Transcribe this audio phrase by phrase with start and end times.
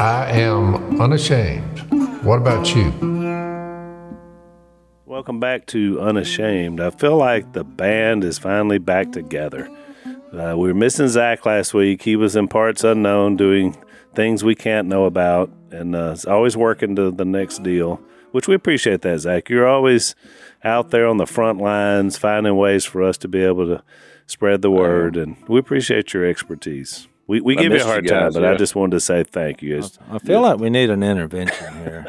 [0.00, 1.80] I am unashamed.
[2.24, 2.90] What about you?
[5.04, 6.80] Welcome back to Unashamed.
[6.80, 9.68] I feel like the band is finally back together.
[10.32, 12.00] Uh, we were missing Zach last week.
[12.00, 13.76] He was in parts unknown doing
[14.14, 18.48] things we can't know about and uh, is always working to the next deal, which
[18.48, 19.50] we appreciate that, Zach.
[19.50, 20.14] You're always
[20.64, 23.82] out there on the front lines finding ways for us to be able to
[24.26, 27.06] spread the word, and we appreciate your expertise.
[27.30, 28.90] We, we I give you a missed you hard time, guys, but I just wanted
[28.96, 29.76] to say thank you.
[29.78, 32.06] It's- I feel like we need an intervention here.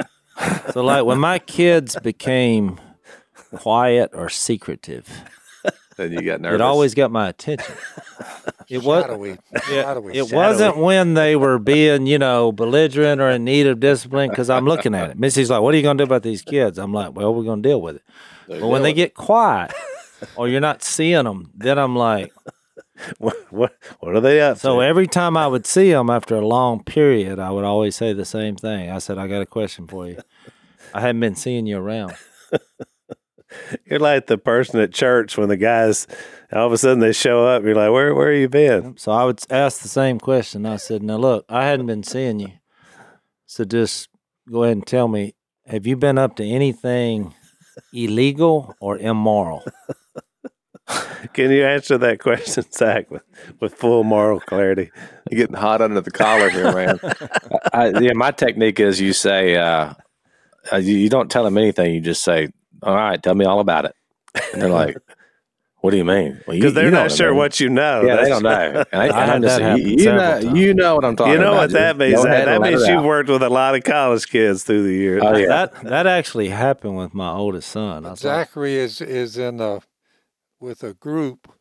[0.73, 2.79] so, like when my kids became
[3.55, 5.07] quiet or secretive,
[5.95, 6.55] Then you got nervous.
[6.55, 7.75] it always got my attention.
[8.67, 9.03] It was.
[9.03, 9.37] Shadowy.
[9.69, 10.17] Yeah, Shadowy.
[10.17, 14.31] it wasn't when they were being, you know, belligerent or in need of discipline.
[14.31, 15.19] Because I'm looking at it.
[15.19, 17.43] Missy's like, "What are you going to do about these kids?" I'm like, "Well, we're
[17.43, 18.03] going to deal with it."
[18.47, 19.71] But when they get quiet,
[20.35, 22.33] or you're not seeing them, then I'm like,
[23.17, 24.59] what, what, what are they up to?
[24.59, 24.85] So to?
[24.85, 28.25] every time I would see them after a long period, I would always say the
[28.25, 28.89] same thing.
[28.89, 30.19] I said, I got a question for you.
[30.93, 32.13] I haven't been seeing you around.
[33.85, 36.07] You're like the person at church when the guys
[36.53, 37.63] all of a sudden they show up.
[37.63, 38.97] You're like, where where have you been?
[38.97, 40.65] So I would ask the same question.
[40.65, 42.51] I said, Now look, I hadn't been seeing you.
[43.45, 44.09] So just
[44.49, 47.33] go ahead and tell me, have you been up to anything
[47.93, 49.63] illegal or immoral?
[51.33, 53.23] Can you answer that question, Zach, with,
[53.59, 54.91] with full moral clarity?
[55.29, 56.99] You're getting hot under the collar here, man.
[57.73, 59.93] I, yeah, my technique is you say, uh,
[60.71, 61.93] uh, you, you don't tell them anything.
[61.93, 62.49] You just say,
[62.83, 63.95] all right, tell me all about it.
[64.53, 64.97] And they're like,
[65.81, 66.39] what do you mean?
[66.45, 67.37] Well, Because they're you know not what I sure mean.
[67.37, 68.03] what you know.
[68.03, 68.83] Yeah, they don't know.
[68.91, 70.59] And I, and I I'm just saying, you, you know, times.
[70.59, 71.39] you know what I'm talking about.
[71.39, 71.61] You know about.
[71.61, 72.15] what that Just means?
[72.15, 72.45] go Zach?
[72.45, 75.23] That means you've worked with a lot of college kids through the years.
[75.25, 75.47] Oh, yeah.
[75.47, 78.05] That that actually happened with my oldest son.
[78.05, 79.79] I was like, Zachary is is in a
[80.61, 81.51] with a group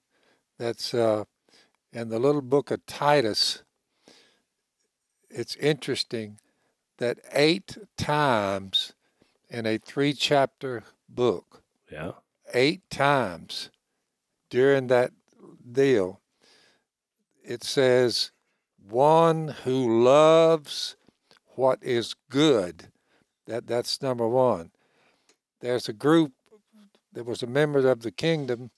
[0.58, 1.24] that's uh,
[1.92, 3.62] in the little book of Titus.
[5.30, 6.38] It's interesting
[6.98, 8.92] that eight times
[9.48, 12.12] in a three chapter book, Yeah.
[12.52, 13.70] eight times
[14.50, 15.12] during that
[15.72, 16.20] deal,
[17.42, 18.32] it says,
[18.76, 20.96] one who loves
[21.56, 22.92] what is good.
[23.46, 24.70] That that's number one.
[25.60, 26.32] There's a group
[27.12, 28.70] that was a member of the kingdom.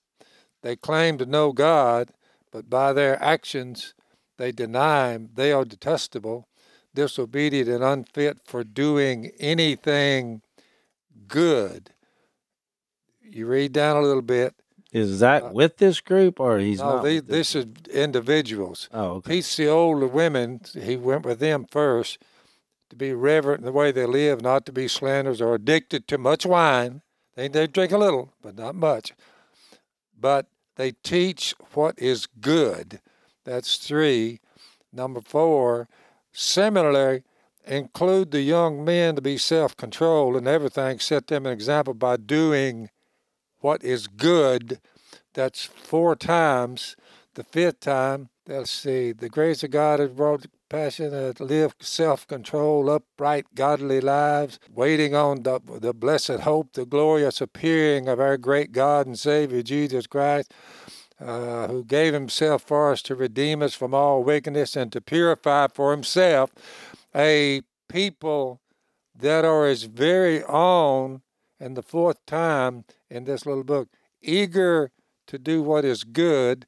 [0.62, 2.10] They claim to know God,
[2.50, 3.94] but by their actions
[4.38, 5.30] they deny him.
[5.34, 6.48] They are detestable,
[6.94, 10.42] disobedient, and unfit for doing anything
[11.28, 11.90] good.
[13.22, 14.54] You read down a little bit.
[14.92, 17.02] is Zach uh, with this group or he's no, not?
[17.02, 18.88] with this this is individuals.
[18.92, 19.36] Oh, okay.
[19.36, 20.60] He's the older women.
[20.74, 22.18] He went with them first
[22.90, 26.18] to be reverent in the way they live, not to be slanderers or addicted to
[26.18, 27.00] much wine.
[27.36, 29.12] They, they drink a little, but not much.
[30.22, 30.46] But
[30.76, 33.00] they teach what is good.
[33.44, 34.38] That's three.
[34.92, 35.88] Number four,
[36.32, 37.24] similarly,
[37.66, 42.16] include the young men to be self controlled and everything, set them an example by
[42.16, 42.88] doing
[43.58, 44.80] what is good.
[45.34, 46.96] That's four times.
[47.34, 52.26] The fifth time, let's see, the grace of God has brought passion uh, live self
[52.26, 58.38] control, upright, godly lives, waiting on the, the blessed hope, the glorious appearing of our
[58.38, 60.50] great God and Savior Jesus Christ,
[61.20, 65.66] uh, who gave himself for us to redeem us from all wickedness and to purify
[65.68, 66.50] for himself
[67.14, 67.60] a
[67.90, 68.62] people
[69.14, 71.20] that are his very own.
[71.60, 73.88] And the fourth time in this little book,
[74.22, 74.90] eager
[75.32, 76.66] to do what is good.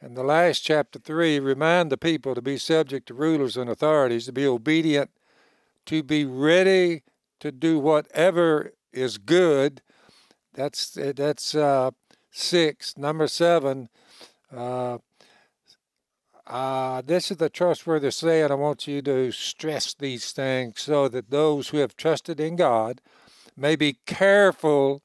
[0.00, 4.24] And the last chapter three, remind the people to be subject to rulers and authorities,
[4.24, 5.10] to be obedient,
[5.84, 7.02] to be ready
[7.40, 9.82] to do whatever is good.
[10.54, 11.90] That's that's uh,
[12.30, 12.96] six.
[12.96, 13.90] Number seven.
[14.50, 14.96] Uh,
[16.46, 18.50] uh, this is the trustworthy saying.
[18.50, 23.02] I want you to stress these things so that those who have trusted in God
[23.58, 25.02] may be careful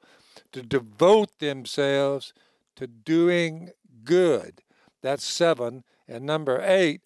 [0.53, 2.33] to devote themselves
[2.81, 3.69] to doing
[4.03, 4.63] good.
[5.03, 5.83] That's seven.
[6.07, 7.01] And number eight,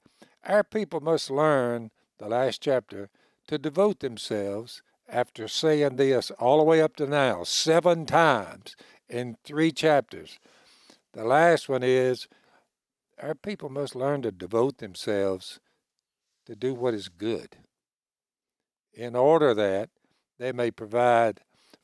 [0.46, 3.10] our people must learn, the last chapter,
[3.48, 8.78] to devote themselves after saying this all the way up to now, seven times
[9.10, 10.40] in three chapters.
[11.12, 12.30] The last one is
[13.22, 15.60] our people must learn to devote themselves
[16.46, 17.58] to do what is good
[18.94, 19.90] in order that
[20.40, 21.42] they may provide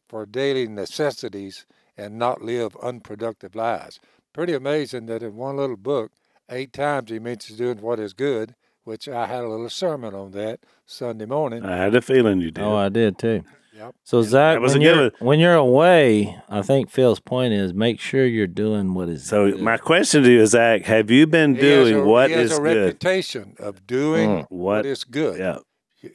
[0.07, 1.65] for daily necessities
[2.01, 3.99] and not live unproductive lives.
[4.33, 6.11] Pretty amazing that in one little book,
[6.49, 10.31] eight times he mentions doing what is good, which I had a little sermon on
[10.31, 11.63] that Sunday morning.
[11.63, 12.63] I had a feeling you did.
[12.63, 13.43] Oh, I did too.
[13.75, 13.95] Yep.
[14.03, 15.11] So Zach, was when you're, one.
[15.19, 19.25] when you're away, I think Phil's point is make sure you're doing what is.
[19.25, 19.61] so good.
[19.61, 22.35] my question to you is, Zach, have you been He has doing a- what he
[22.35, 22.77] has is a good?
[22.85, 24.39] reputation of doing Mm.
[24.49, 24.85] what What?
[24.85, 25.39] is good.
[25.39, 25.59] Yeah.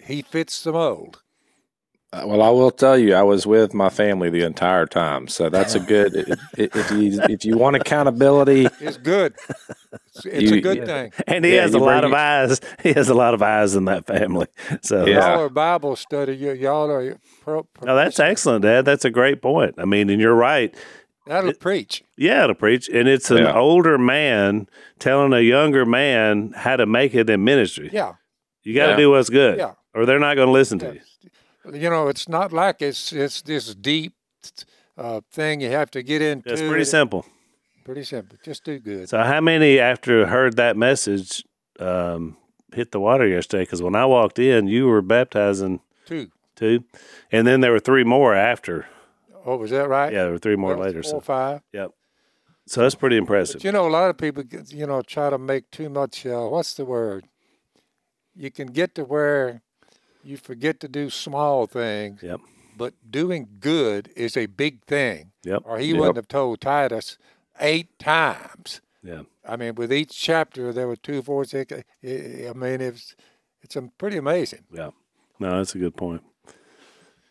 [0.05, 1.23] he fits the mold.
[2.23, 5.49] Uh, Well, I will tell you, I was with my family the entire time, so
[5.51, 6.15] that's a good.
[6.57, 9.35] if, if you if you want accountability, It's good.
[9.93, 10.85] It's, it's a good yeah.
[10.85, 11.13] thing.
[11.27, 12.61] And he Yeah, has a lot of your- eyes.
[12.83, 14.47] He has a lot of eyes in that family.
[14.83, 15.33] So Yeah.
[15.35, 16.35] Y'all are Bible study.
[16.35, 17.19] Y'all are.
[17.43, 18.85] Pro, pro, No, that's excellent, Dad.
[18.85, 19.75] That's a great point.
[19.79, 20.75] I mean, and you're right.
[21.27, 22.05] That'll preach.
[22.17, 23.55] Yeah, to preach, and it's an Yeah.
[23.59, 24.69] older man
[25.01, 27.91] telling a younger man how to make it in ministry.
[27.93, 28.13] Yeah.
[28.63, 28.97] You got to Yeah.
[28.97, 29.73] do what's good, Yeah.
[29.93, 31.01] or they're not going to listen to you.
[31.73, 34.15] You know, it's not like it's it's this deep
[34.97, 36.53] uh, thing you have to get into.
[36.53, 37.27] It's pretty simple.
[37.85, 38.39] Pretty simple.
[38.43, 39.09] Just do good.
[39.09, 41.45] So, how many after heard that message
[41.79, 42.37] um,
[42.75, 43.63] hit the water yesterday?
[43.63, 46.31] Because when I walked in, you were baptizing Two.
[46.57, 46.85] two,
[47.33, 48.87] and then there were three more after.
[49.45, 50.13] Oh, was that right?
[50.13, 51.03] Yeah, there were three more Well, later.
[51.03, 51.61] Four So, five.
[51.73, 51.93] Yep.
[52.67, 53.57] so that's pretty impressive.
[53.57, 56.27] But you know, a lot of people, you know, try to make too much.
[56.27, 57.27] Uh, what's the word?
[58.35, 59.63] You can get to where
[60.27, 62.23] you forget to do small things.
[62.23, 62.41] Yep.
[62.77, 65.33] But doing good is a big thing.
[65.45, 65.63] Yep.
[65.65, 65.99] Or he Yep.
[65.99, 67.17] wouldn't have told Titus
[67.61, 68.81] eight times.
[69.03, 69.23] Yeah.
[69.49, 71.73] I mean, with each chapter, there were two, four, six.
[71.73, 73.15] I I mean, it's
[73.63, 74.65] it's um, pretty amazing.
[74.73, 74.91] Yeah.
[75.39, 76.23] No, that's a good point.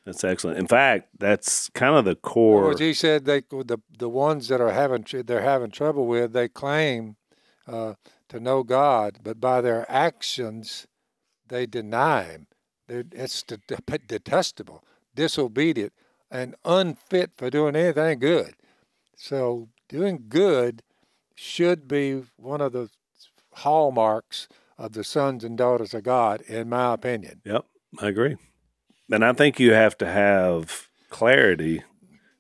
[0.06, 0.60] That's excellent.
[0.60, 2.72] In fact, that's kind of the core.
[2.72, 6.48] as he said, they the the ones that are having they're having trouble with, they
[6.48, 7.18] claim
[7.68, 7.96] uh,
[8.30, 10.88] to know God, but by their actions,
[11.48, 12.48] they deny Him.
[12.88, 14.84] It's de- de- detestable,
[15.16, 15.94] disobedient,
[16.30, 18.56] and unfit for doing anything good.
[19.16, 20.84] So doing good
[21.36, 22.90] should be one of the
[23.54, 24.48] hallmarks
[24.78, 27.42] of the sons and daughters of God, in my opinion.
[27.46, 27.66] Yep,
[28.00, 28.38] I agree.
[29.12, 31.84] And I think you have to have clarity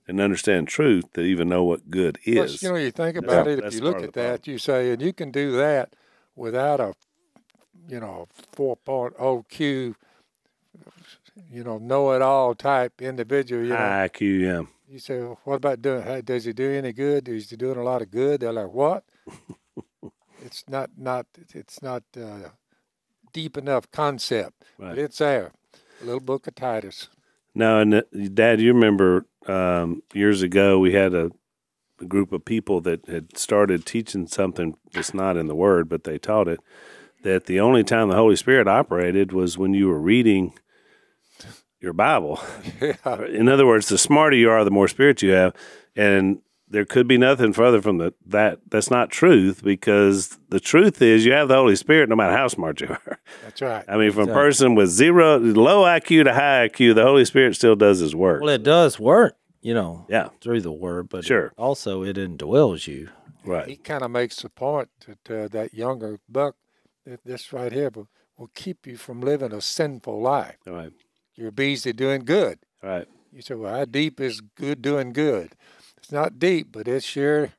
[0.07, 2.63] and understand truth to even know what good Plus, is.
[2.63, 3.59] you know, you think about it.
[3.63, 4.31] If you look at the problem.
[4.33, 5.95] that, you say, and you can do that
[6.35, 6.93] without a,
[7.87, 9.95] you know, 4.0 Q,
[11.51, 13.63] you know, know-it-all type individual.
[13.63, 14.61] You know, IQ, yeah.
[14.89, 16.21] you say, well, what about doing?
[16.21, 17.27] Does he do any good?
[17.27, 18.41] Is he doing a lot of good?
[18.41, 19.03] They're like, what?
[20.43, 22.49] it's not, not, it's not uh,
[23.33, 24.89] deep enough concept, Right.
[24.89, 25.51] but it's there.
[26.01, 27.09] Little book of Titus.
[27.53, 28.01] No, and uh,
[28.33, 31.31] Dad, you remember um, years ago we had a,
[32.01, 36.03] a group of people that had started teaching something that's not in the Word, but
[36.03, 36.59] they taught it.
[37.23, 40.53] That the only time the Holy Spirit operated was when you were reading
[41.85, 42.41] your Bible.
[42.81, 43.23] yeah.
[43.27, 45.55] In other words, the smarter you are, the more spirit you have,
[45.95, 48.59] and there could be nothing further from the, that.
[48.69, 52.47] That's not truth because the truth is you have the Holy Spirit no matter how
[52.47, 53.19] smart you are.
[53.43, 53.85] That's right.
[53.87, 54.33] I mean, from a Exactly.
[54.33, 58.41] person with zero, low IQ to high IQ, the Holy Spirit still does His work.
[58.41, 61.53] Well, it does work, you know, Yeah, through the word, but it- Sure.
[61.55, 63.09] also it indwells you.
[63.45, 63.67] right.
[63.67, 66.55] he kind of makes the point that to that younger buck
[67.05, 68.07] that this right here will,
[68.39, 70.57] will keep you from living a sinful life.
[70.67, 70.91] All right.
[71.35, 72.59] You're doing good.
[72.81, 73.07] Right.
[73.33, 75.55] You say, well, how deep is good doing good?
[75.97, 77.49] It's not deep, but it's sure,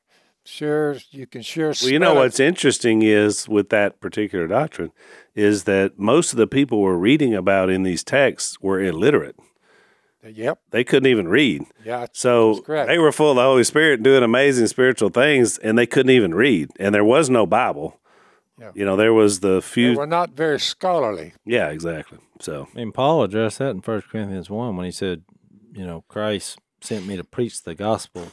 [0.43, 2.15] sure, you can sure Well, you know it.
[2.15, 4.91] what's interesting is with that particular doctrine
[5.35, 9.35] is that most of the people we're reading about in these texts were illiterate.
[10.25, 10.59] Uh, yep.
[10.71, 11.65] They couldn't even read.
[11.85, 12.07] Yeah.
[12.11, 16.09] So they were full of the Holy Spirit doing amazing spiritual things, and they couldn't
[16.11, 16.71] even read.
[16.79, 17.99] And there was no Bible.
[18.59, 18.71] Yeah.
[18.73, 19.89] You know, there was the few.
[19.89, 19.99] They few.
[19.99, 21.33] were not very scholarly.
[21.45, 22.17] Yeah, exactly.
[22.39, 25.23] So, I mean, Paul addressed that in 1 Corinthians 1 when he said,
[25.73, 28.27] you know, Christ sent me to preach the gospel,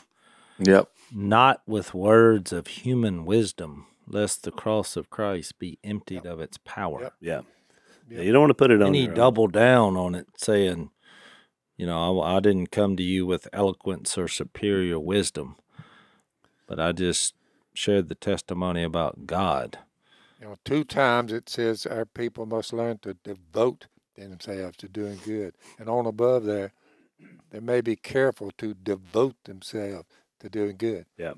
[0.59, 6.41] yep, not with words of human wisdom, lest the cross of Christ be emptied of
[6.41, 7.01] its power.
[7.03, 7.15] Yep.
[7.21, 7.41] yeah.
[8.11, 9.17] Yeah, you don't want to put it on And he your own.
[9.17, 10.91] doubled down on it, saying,
[11.79, 15.57] you know, I, I didn't come to you with eloquence or superior wisdom,
[16.67, 17.35] but I just
[17.73, 19.79] shared the testimony about God.
[20.41, 23.87] You know, two times it says our people must learn to devote
[24.17, 25.55] themselves to doing good.
[25.79, 26.73] And on above there,
[27.51, 30.07] they may be careful to devote themselves
[30.41, 31.07] to doing good.
[31.17, 31.35] Yeah.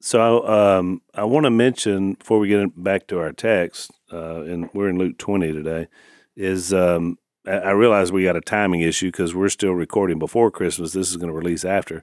[0.00, 4.68] So um, I want to mention before we get back to our text, uh, and
[4.72, 5.86] we're in Luke 20 today,
[6.34, 10.92] is um, I, realize we got a timing issue because we're still recording before Christmas.
[10.92, 12.02] This is going to release after.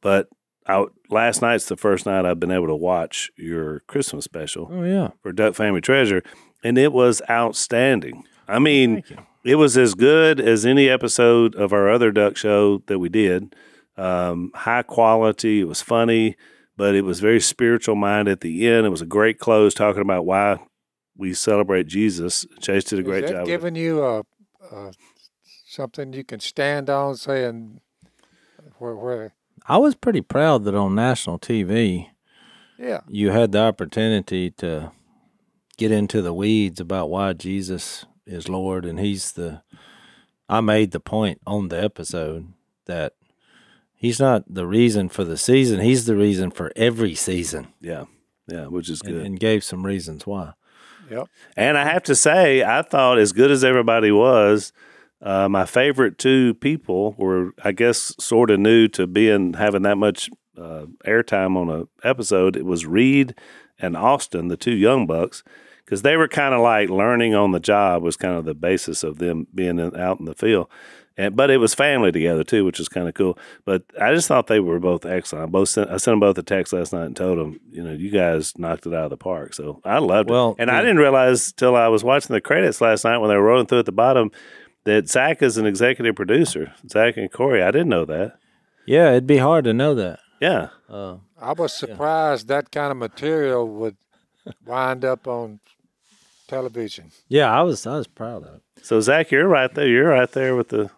[0.00, 0.28] But
[0.76, 4.84] I, last night's the first night I've been able to watch your Christmas special Oh,
[4.84, 5.08] yeah.
[5.22, 6.22] for Duck Family Treasure,
[6.62, 8.24] and it was outstanding.
[8.48, 9.02] I mean,
[9.44, 13.54] it was as good as any episode of our other duck show that we did.
[13.96, 15.60] Um, high quality.
[15.60, 16.36] It was funny,
[16.76, 18.86] but it was very spiritual mind at the end.
[18.86, 20.58] It was a great close talking about why
[21.16, 22.46] we celebrate Jesus.
[22.60, 23.46] Jase did a great that job.
[23.46, 24.20] giving you a,
[24.72, 24.92] a
[25.66, 27.80] something you can stand on, saying
[28.78, 29.34] where where
[29.70, 32.08] I was pretty proud that on national TV,
[32.76, 34.90] yeah you had the opportunity to
[35.76, 39.62] get into the weeds about why Jesus is Lord, and He's the.
[40.48, 42.52] I made the point on the episode
[42.86, 43.12] that
[43.94, 45.78] He's not the reason for the season.
[45.80, 48.04] He's the reason for every season, Yeah,
[48.48, 49.14] yeah, which is good.
[49.14, 50.54] and, and gave some reasons why.
[51.10, 51.28] Yep.
[51.56, 54.72] And I have to say, I thought as good as everybody was,
[55.22, 59.98] uh, my favorite two people were, I guess, sort of new to being having that
[59.98, 62.56] much uh, airtime on an episode.
[62.56, 63.34] It was Reed
[63.78, 65.42] and Austin, the two young bucks,
[65.84, 69.02] because they were kind of like learning on the job was kind of the basis
[69.02, 70.68] of them being in, out in the field.
[71.16, 73.36] And, but it was family together too, which was kind of cool.
[73.66, 75.42] But I just thought they were both excellent.
[75.42, 77.82] I both sent, I sent them both a text last night and told them, you
[77.82, 79.52] know, you guys knocked it out of the park.
[79.52, 80.62] So I loved Well, it.
[80.62, 83.42] And I didn't realize till I was watching the credits last night when they were
[83.42, 84.30] rolling through at the bottom
[84.90, 86.72] that Zach is an executive producer.
[86.88, 87.62] Zach and Corey.
[87.62, 88.36] I didn't know that.
[88.86, 90.18] Yeah, it'd be hard to know that.
[90.40, 90.68] Yeah.
[90.88, 93.96] Uh, I was surprised that kind of material would
[94.66, 95.60] wind up on
[96.48, 97.10] television.
[97.28, 98.62] yeah, I was I was proud of it.
[98.82, 99.86] So Zach, you're right there.
[99.86, 100.90] You're right there with the.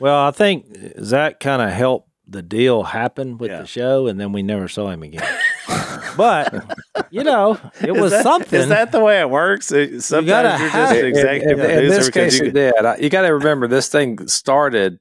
[0.00, 0.66] Well, I think
[1.02, 3.60] Zach kind of helped the deal happen with Yeah.
[3.62, 5.22] the show, and then we never saw him again.
[6.18, 6.76] But
[7.10, 8.60] you know, it Is was that- something.
[8.60, 9.72] Is that the way it works?
[9.72, 11.00] Uh, Sometimes gotta you're have just it.
[11.04, 12.84] an executive in, in producer this case, you it did.
[12.84, 14.98] I, you got to remember this thing started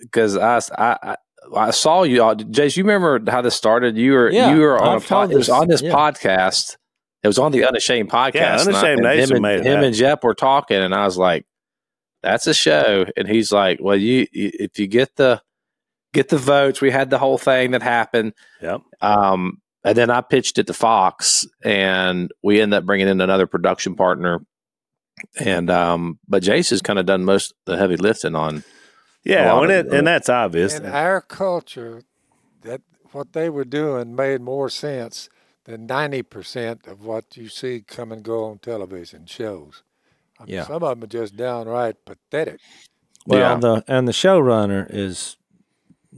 [0.00, 1.16] because I, I, I,
[1.56, 2.22] I saw you.
[2.22, 3.96] all Jase, you remember how this started?
[3.96, 5.82] You were Yeah, you were on I've a pod, told it was this, on this
[5.82, 5.92] yeah.
[5.92, 6.76] podcast.
[7.22, 8.34] It was on the Unashamed podcast.
[8.34, 9.84] Yeah, and I- Unashamed and Nation him and, made it him happen.
[9.86, 11.46] and Jeff were talking, and I was like,
[12.22, 15.42] "That's a show." And he's like, "Well, you you- if you get the
[16.14, 18.82] get the votes, we had the whole thing that happened." Yep.
[19.00, 23.46] Um, and then I pitched it to Fox, and we ended up bringing in another
[23.46, 24.40] production partner.
[25.38, 28.62] And um, but Jase has kind of done most of the heavy lifting on.
[29.24, 29.98] Yeah, A lot when of it, it.
[29.98, 30.78] and that's obvious.
[30.78, 32.02] In our culture,
[32.62, 32.82] that
[33.12, 35.28] what they were doing made more sense
[35.64, 39.82] than ninety percent of what you see come and go on television shows.
[40.38, 40.66] I mean, Yeah.
[40.66, 42.60] Some of them are just downright pathetic.
[43.26, 43.58] well, Yeah.
[43.58, 45.36] the and the showrunner is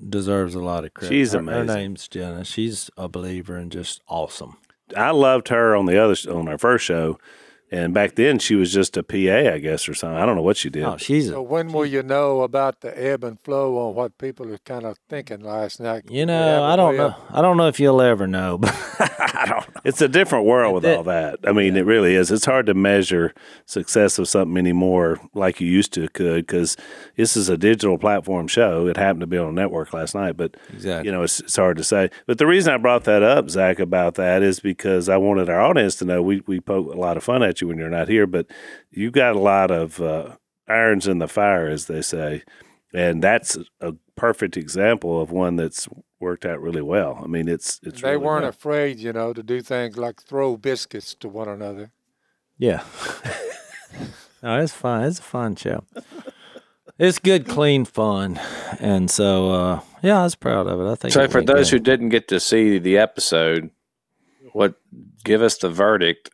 [0.09, 1.15] deserves a lot of credit.
[1.15, 2.45] She's Her- Her name's Jenna.
[2.45, 4.57] She's a believer and just awesome.
[4.97, 7.19] I loved her on the other on our first show,
[7.71, 10.17] and back then she was just a PA, I guess, or something.
[10.19, 10.85] I don't know what she did.
[10.85, 14.19] Oh, she's A, So when will you know about the ebb and flow on what
[14.19, 16.05] people are kind of thinking last night?
[16.11, 16.65] you Do they have know.
[16.65, 17.07] I don't know.
[17.09, 19.81] of- I don't know if you'll ever know, but I don't know.
[19.85, 21.39] It's a different world with That- all that.
[21.45, 22.31] I mean, it really is.
[22.31, 23.33] It's hard to measure
[23.67, 26.77] success of something anymore like you used to could because
[27.17, 28.87] this is a digital platform show.
[28.89, 31.07] It happened to be on a network last night, but exactly.
[31.09, 32.11] you know, it's, it's hard to say.
[32.27, 35.61] But the reason I brought that up, Zach, about that is because I wanted our
[35.61, 38.09] audience to know we, we poke a lot of fun at you when you're not
[38.09, 38.47] here, but
[38.91, 40.37] you got a lot of uh,
[40.69, 42.43] irons in the fire, as they say.
[42.93, 45.89] And that's a perfect example of one that's
[46.19, 47.21] worked out really well.
[47.23, 48.49] I mean, it's it's they really weren't good.
[48.49, 51.93] afraid, you know, to do things like throw biscuits to one another.
[52.59, 52.83] Yeah.
[54.43, 55.05] no, it's fun.
[55.05, 55.85] It's a fun show.
[56.99, 58.39] It's good, clean fun,
[58.79, 60.85] and so uh, yeah, I was proud of it.
[60.85, 61.15] I think.
[61.15, 61.79] So for those good.
[61.79, 63.71] who didn't get to see the episode,
[64.53, 64.75] what
[65.25, 66.29] give us the verdict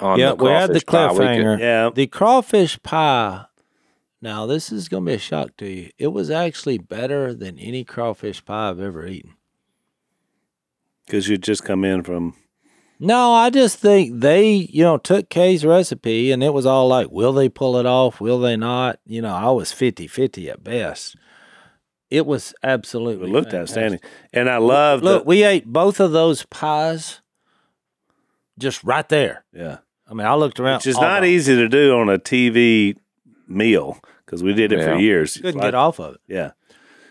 [0.00, 1.36] on yeah, the we had the crawfish pie?
[1.36, 1.58] We could- cliffhanger.
[1.60, 1.90] Yeah.
[1.94, 3.44] The crawfish pie.
[4.20, 5.90] Now this is gonna be a shock to you.
[5.98, 9.34] It was actually better than any crawfish pie I've ever eaten.
[11.06, 12.34] because you just come in from
[12.98, 17.10] No, I just think they, you know, took Kay's recipe and it was all like,
[17.10, 18.20] will they pull it off?
[18.20, 18.98] Will they not?
[19.06, 21.16] You know, I was 50 50 at best.
[22.10, 23.76] It was absolutely it looked fantastic.
[23.82, 24.00] outstanding,
[24.32, 25.04] and I loved.
[25.04, 27.20] Look, the we ate both of those pies
[28.58, 29.44] just right there.
[29.52, 29.78] yeah,
[30.10, 30.78] I mean, I looked around.
[30.78, 32.96] which is not the- easy to do on a TV
[33.46, 34.98] meal because we did it for Yeah.
[34.98, 35.34] years.
[35.36, 36.20] Couldn't Like- get off of it.
[36.26, 36.52] Yeah.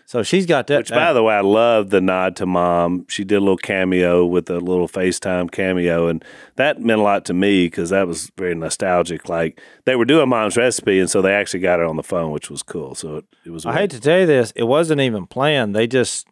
[0.06, 0.78] So she's got that.
[0.78, 3.04] Which, by the way, I love the nod to mom.
[3.10, 6.24] She did a little cameo with a little FaceTime cameo, and
[6.56, 9.28] that meant a lot to me because that was very nostalgic.
[9.28, 12.30] Like they were doing mom's recipe, and so they actually got her on the phone,
[12.30, 12.94] which was cool.
[12.94, 13.66] So it, it was.
[13.66, 15.76] I hate to tell you this, it wasn't even planned.
[15.76, 16.26] They just,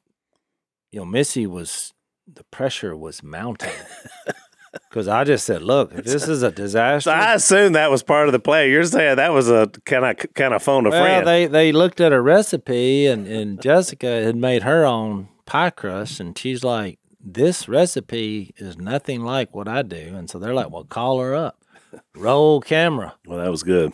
[0.91, 1.93] you know, Missy was,
[2.27, 3.73] the pressure was mounting.
[4.89, 7.11] Because I just said, look, this is a disaster.
[7.11, 8.71] So I assume that was part of the play.
[8.71, 11.27] You're saying that was a kind of kind of phone a well, friend.
[11.27, 16.21] they, they looked at a recipe, and, and Jessica had made her own pie crust,
[16.21, 20.15] and she's like, this recipe is nothing like what I do.
[20.17, 21.61] And so they're like, well, call her up,
[22.15, 23.15] roll camera.
[23.27, 23.93] well, that was good.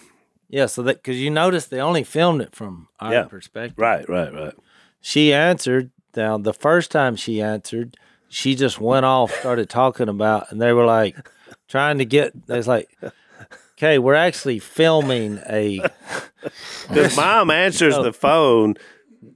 [0.49, 3.25] Yeah, so that, because you notice they only filmed it from our Yeah.
[3.25, 3.79] perspective.
[3.79, 4.53] Right, right, right.
[5.01, 5.91] she answered.
[6.15, 7.97] Now, the first time she answered,
[8.33, 11.29] she just went off, started talking about, and they were like
[11.69, 12.47] trying to get.
[12.47, 12.89] They was like,
[13.77, 15.81] "Okay, we're actually filming a."
[16.89, 18.75] Because mom answers the phone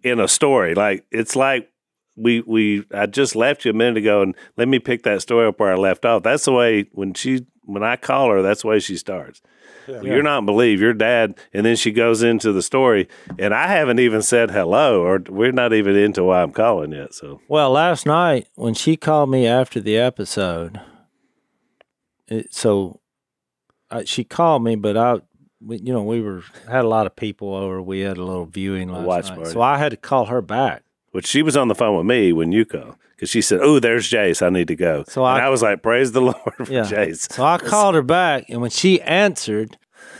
[0.02, 0.74] in a story.
[0.74, 1.70] Like it's like
[2.16, 5.46] we we I just left you a minute ago, and let me pick that story
[5.46, 6.24] up where I left off.
[6.24, 9.40] That's the way when she when I call her, that's the way she starts.
[9.86, 14.00] You're not believe your dad, and then she goes into the story, and I haven't
[14.00, 17.14] even said hello, or we're not even into why I'm calling yet.
[17.14, 20.80] So Well, last night when she called me after the episode,
[22.28, 23.00] it, so
[23.90, 25.20] I, she called me, but I,
[25.60, 27.80] we, you know, we were had a lot of people over.
[27.80, 29.50] We had a little viewing last watch night, party.
[29.50, 30.82] so I had to call her back.
[31.16, 33.80] Which she was on the phone with me when you called because she said, "Oh,
[33.80, 34.42] there's Jase.
[34.42, 36.82] I need to go." So and I- I was like, "Praise the Lord for Yeah.
[36.82, 39.78] Jase." So I called her back, and when she answered,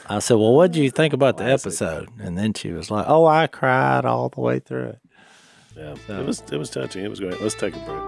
[0.09, 3.05] I said, "Well, what do you think about the episode?" And then she was like,
[3.09, 4.99] "Oh, I cried all the way through it."
[5.77, 7.05] Yeah, it was it was touching.
[7.05, 7.39] It was great.
[7.43, 8.03] Let's take a break.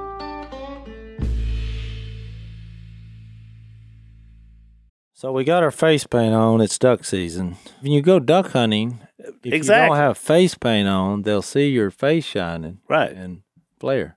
[5.12, 6.60] So we got our face paint on.
[6.60, 7.56] It's duck season.
[7.80, 9.00] When you go duck hunting,
[9.48, 9.88] if you Exactly.
[9.88, 13.12] don't have face paint on, they'll see your face shining Right.
[13.12, 13.42] and
[13.80, 14.16] flare.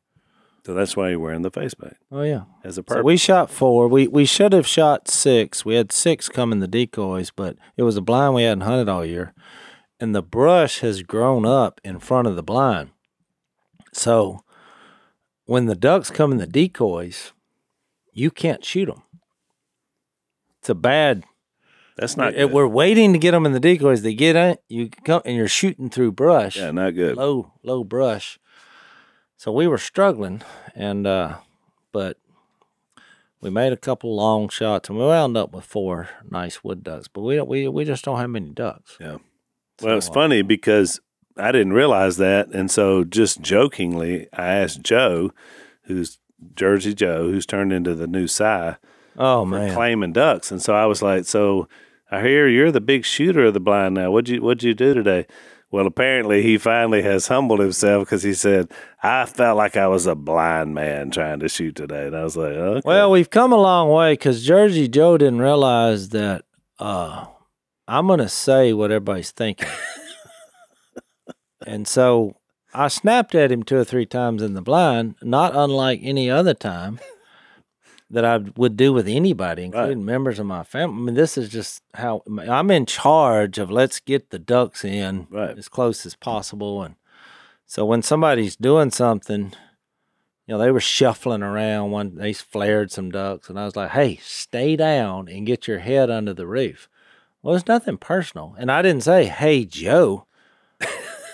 [0.66, 2.44] So that's why you're wearing the face paint Oh yeah.
[2.64, 3.88] as a So we shot four.
[3.88, 5.66] We we should have shot six.
[5.66, 9.04] We had six coming the decoys, but it was a blind we hadn't hunted all
[9.04, 9.34] year,
[10.00, 12.92] and the brush has grown up in front of the blind.
[13.94, 14.42] So
[15.46, 17.34] when the ducks come in the decoys,
[18.14, 19.02] you can't shoot them.
[20.60, 21.24] It's a bad.
[21.98, 22.34] That's not.
[22.34, 22.52] it- Good.
[22.52, 24.02] we're waiting to get them in the decoys.
[24.02, 27.18] They get in, you come and you're shooting through brush Yeah, not good.
[27.18, 28.40] low low brush.
[29.38, 30.42] So we were struggling,
[30.76, 31.38] and uh,
[31.92, 32.18] but
[33.42, 37.08] we made a couple long shots, and we wound up with four nice wood ducks.
[37.08, 38.98] But we don't we we just don't have many ducks.
[39.00, 39.18] Yeah.
[39.82, 41.00] Well, it's uh, funny because
[41.38, 45.32] I didn't realize that, and so just jokingly, I asked Joe,
[45.84, 46.20] who's
[46.56, 48.44] Jersey Joe, who's turned into the new Si,
[49.18, 51.68] Oh man, claiming ducks, and so I was like, "So
[52.10, 54.12] I hear you're the big shooter of the blind now.
[54.12, 55.28] What'd you What'd you do today?"
[55.72, 58.70] Well, apparently he finally has humbled himself because he said,
[59.02, 62.36] "I felt like I was a blind man trying to shoot today," and I was
[62.36, 66.44] like, "Okay." Well, we've come a long way because Jersey Joe didn't realize that
[66.80, 67.26] uh,
[67.88, 69.70] I'm going to say what everybody's thinking.
[71.66, 72.36] and so
[72.74, 76.54] I snapped at him two or three times in the blind, not unlike any other
[76.54, 77.00] time
[78.12, 81.02] that I would do with anybody, including members of my family.
[81.02, 85.28] I mean, this is just how I'm in charge of let's get the ducks in
[85.30, 85.58] Right.
[85.58, 86.84] as close as possible.
[86.84, 86.96] And
[87.66, 89.54] so when somebody's doing something,
[90.46, 91.92] you know, they were shuffling around.
[91.92, 95.80] One, they flared some ducks, and I was like, "Hey, stay down and get your
[95.80, 96.90] head under the roof."
[97.42, 100.26] Well, it's nothing personal, and I didn't say, "Hey, Joe."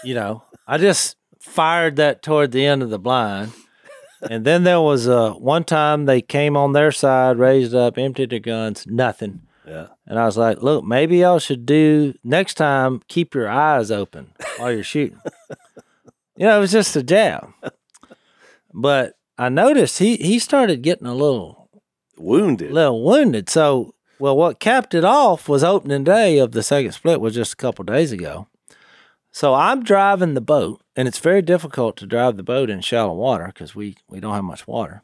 [0.03, 3.53] you know, I just fired that toward the end of the blind,
[4.29, 8.29] and then there was uh, one time they came on their side, raised up, emptied
[8.31, 9.41] their guns, nothing.
[9.67, 13.91] yeah, And I was like, look, maybe y'all should do next time, keep your eyes
[13.91, 15.19] open while you're shooting.
[16.37, 17.53] you know, it was just a jab.
[18.73, 21.69] But I noticed he, he started getting a little
[22.17, 22.71] wounded.
[22.71, 23.49] little wounded.
[23.49, 27.53] So, well, what capped it off was opening day of the second split was just
[27.53, 28.47] a couple days ago.
[29.31, 33.13] So I'm driving the boat, and it's very difficult to drive the boat in shallow
[33.13, 35.03] water because we, we don't have much water.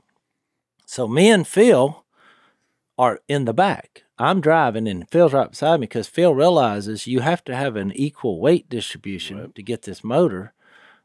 [0.88, 2.04] So me and Phil
[2.98, 4.04] are in the back.
[4.18, 7.92] I'm driving, and Phil's right beside me because Phil realizes you have to have an
[7.96, 10.54] equal weight distribution to get this motor,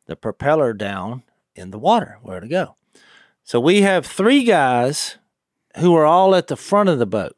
[0.07, 1.23] the propeller down
[1.55, 2.75] in the water where to go.
[3.45, 5.17] So we have three guys
[5.77, 7.37] who are all at the front of the boat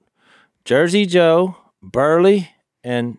[0.64, 2.50] Jersey Joe, Burley,
[2.84, 3.18] and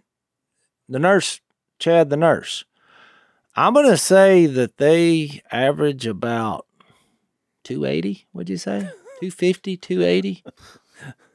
[0.88, 1.42] the nurse,
[1.80, 2.64] Chad the nurse.
[3.56, 6.66] I'm going to say that they average about
[7.64, 8.80] 280, what'd you say?
[9.20, 10.44] 250, 280?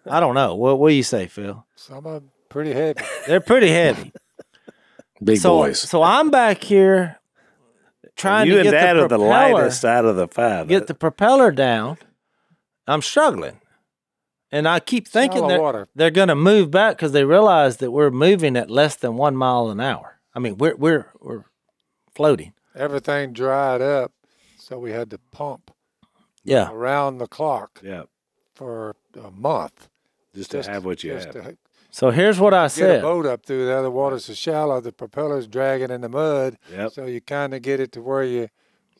[0.09, 0.55] I don't know.
[0.55, 1.66] What, what do you say, Phil?
[1.74, 3.00] Some of them pretty heavy.
[3.26, 4.12] They're pretty heavy.
[5.22, 5.81] Big so, boys.
[5.81, 7.20] so I'm back here
[8.16, 10.68] trying you to and get Dad the are the propeller, lightest out of the five.
[10.68, 11.98] get the propeller down.
[12.87, 13.61] I'm struggling.
[14.52, 17.90] And I keep thinking Shallow they're, they're going to move back because they realize that
[17.90, 20.20] we're moving at less than one mile an hour.
[20.35, 21.44] I mean, we're we're we're
[22.16, 22.52] floating.
[22.74, 24.12] Everything dried up,
[24.59, 25.70] so we had to pump
[26.44, 26.70] Yeah.
[26.70, 28.05] around the clock yeah,
[28.55, 29.88] for a month.
[30.35, 31.31] just to have what you have.
[31.31, 31.57] to
[31.90, 33.81] So here's what I get a boat up through there.
[33.83, 36.59] The water's so shallow, the propeller's dragging in the mud.
[36.70, 36.92] Yep.
[36.92, 38.48] So you kind of get it to where you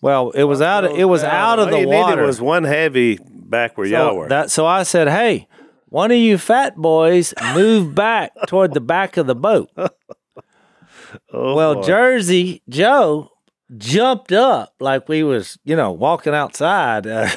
[0.01, 0.85] Well, it was out.
[0.85, 1.31] Of, it was Down.
[1.35, 2.17] out of All the you water.
[2.17, 4.29] needed was one heavy back where y'all were.
[4.29, 5.47] that so I said, "Hey,
[5.91, 9.71] one of you fat boys, move back toward the back of the boat."
[11.33, 11.83] oh, well, boy.
[11.83, 13.31] Jersey Joe
[13.77, 17.07] jumped up like we was, you know, walking outside.
[17.07, 17.29] Uh,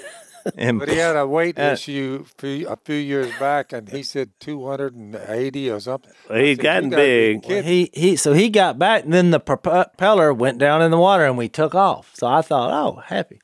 [0.56, 4.02] and But he had a weight Uh, issue few, a few years back, and he
[4.02, 6.12] said 280 or something.
[6.28, 7.42] Well, he'd said, gotten "You big.
[7.42, 10.98] kidding." he he so he got back and then the propeller went down in the
[10.98, 12.10] water and we took off.
[12.14, 13.40] So I thought, "Oh, happy."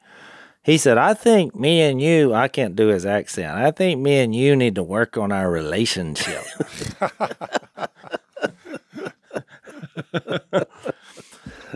[0.64, 3.52] He said, I think me and you, I can't do his accent.
[3.54, 6.42] I think me and you need to work on our relationship.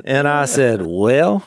[0.04, 1.44] and I said, Well,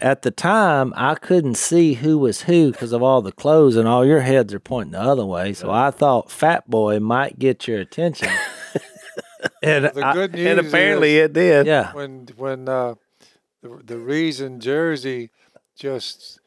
[0.00, 3.88] at the time, I couldn't see who was who because of all the clothes, and
[3.88, 5.52] all your heads are pointing the other way.
[5.52, 8.28] So I thought Fat Boy might get your attention.
[9.62, 11.66] and The I- good news and apparently it did.
[11.66, 12.94] yeah, when when uh,
[13.62, 15.30] the the reason Jersey
[15.76, 16.38] just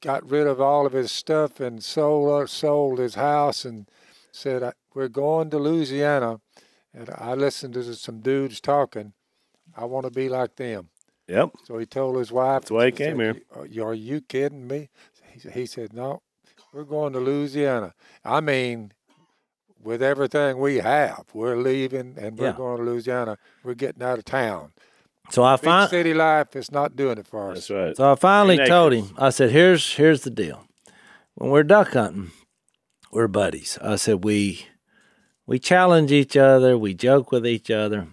[0.00, 3.88] got rid of all of his stuff and sold sold his house and
[4.32, 6.40] said we're going to Louisiana,
[6.94, 9.12] and I listened to some dudes talking.
[9.76, 10.88] I want to be like them.
[11.28, 11.50] Yep.
[11.64, 12.62] So he told his wife.
[12.62, 13.42] That's why he came said, here.
[13.84, 14.90] Uh, are you, kidding me?
[15.52, 16.22] He, said- No,
[16.72, 17.94] we're going to Louisiana.
[18.24, 18.92] I mean,
[19.82, 22.56] with everything we have, we're leaving and we're Yeah.
[22.56, 23.38] going to Louisiana.
[23.64, 24.72] We're getting out of town.
[25.30, 27.68] so I Big find city life is not doing it for us.
[27.68, 27.96] That's right.
[27.96, 30.66] So I finally told him, I said, here's here's the deal.
[31.36, 32.32] When we're duck hunting,
[33.10, 33.78] we're buddies.
[33.80, 34.66] I said we
[35.46, 38.08] we challenge each other, we joke with each other.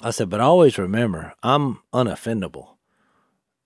[0.00, 2.76] I said, but always remember, I'm unoffendable.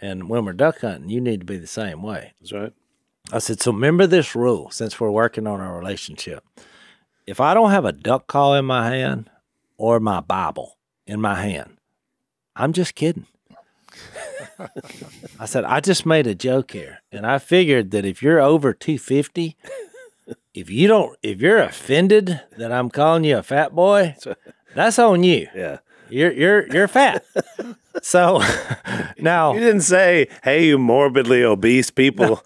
[0.00, 2.34] And when we're duck hunting, you need to be the same way.
[2.40, 2.72] That's right.
[3.32, 6.44] I said, so remember this rule since we're working on our relationship.
[7.26, 9.30] If I don't have a duck call in my hand
[9.76, 11.76] or my Bible in my hand,
[12.56, 13.26] I'm just kidding.
[15.38, 17.00] I said, I just made a joke here.
[17.12, 19.56] And I figured that if you're over 250,
[20.54, 24.16] if you don't, if you're offended that I'm calling you a fat boy,
[24.74, 25.48] that's on you.
[25.54, 25.78] Yeah.
[26.10, 27.24] You're, you're, you're fat.
[28.02, 28.42] so
[29.18, 32.44] now, You didn't say, "Hey, you morbidly obese people."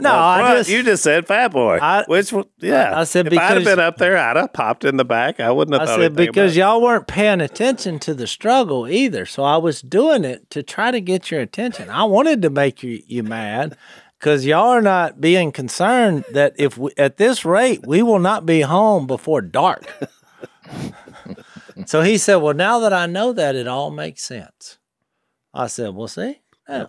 [0.00, 2.98] no, up I just, you just said "fat boy," I- which yeah.
[2.98, 5.38] I said if I'd have been up there, I'd have popped in the back.
[5.38, 9.26] I wouldn't have I said because y'all weren't paying attention to the struggle either.
[9.26, 11.90] So I was doing it to try to get your attention.
[11.90, 13.76] I wanted to make you you mad
[14.24, 18.46] because y'all are not being concerned that if we, at this rate we will not
[18.46, 19.84] be home before dark.
[21.84, 24.78] so he said, "Well, now that I know that, it all makes sense."
[25.52, 26.86] I said, "Well, see, yeah,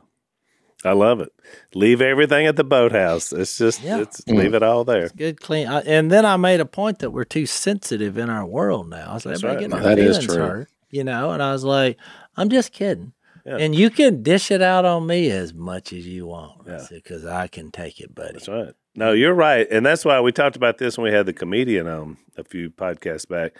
[0.85, 1.33] I love it.
[1.73, 3.33] Leave everything at the boathouse.
[3.33, 3.99] It's just Yeah.
[3.99, 5.09] it's leave it all there.
[5.09, 8.45] good, clean." I, and then I made a point that we're too sensitive in our
[8.45, 9.11] world now.
[9.11, 9.59] I was like, That's right.
[9.59, 10.37] getting their That is feelings true.
[10.47, 11.97] hurt," you know, and I was like,
[12.37, 13.11] "I'm just kidding."
[13.45, 13.57] Yeah.
[13.57, 16.61] And you can dish it out on me as much as you want.
[16.67, 16.85] Yeah.
[16.89, 18.33] Because I can take it, buddy.
[18.33, 18.73] That's right.
[18.97, 21.85] No, you're right, and that's why we talked about this when we had the comedian
[21.85, 23.51] on a few podcasts back.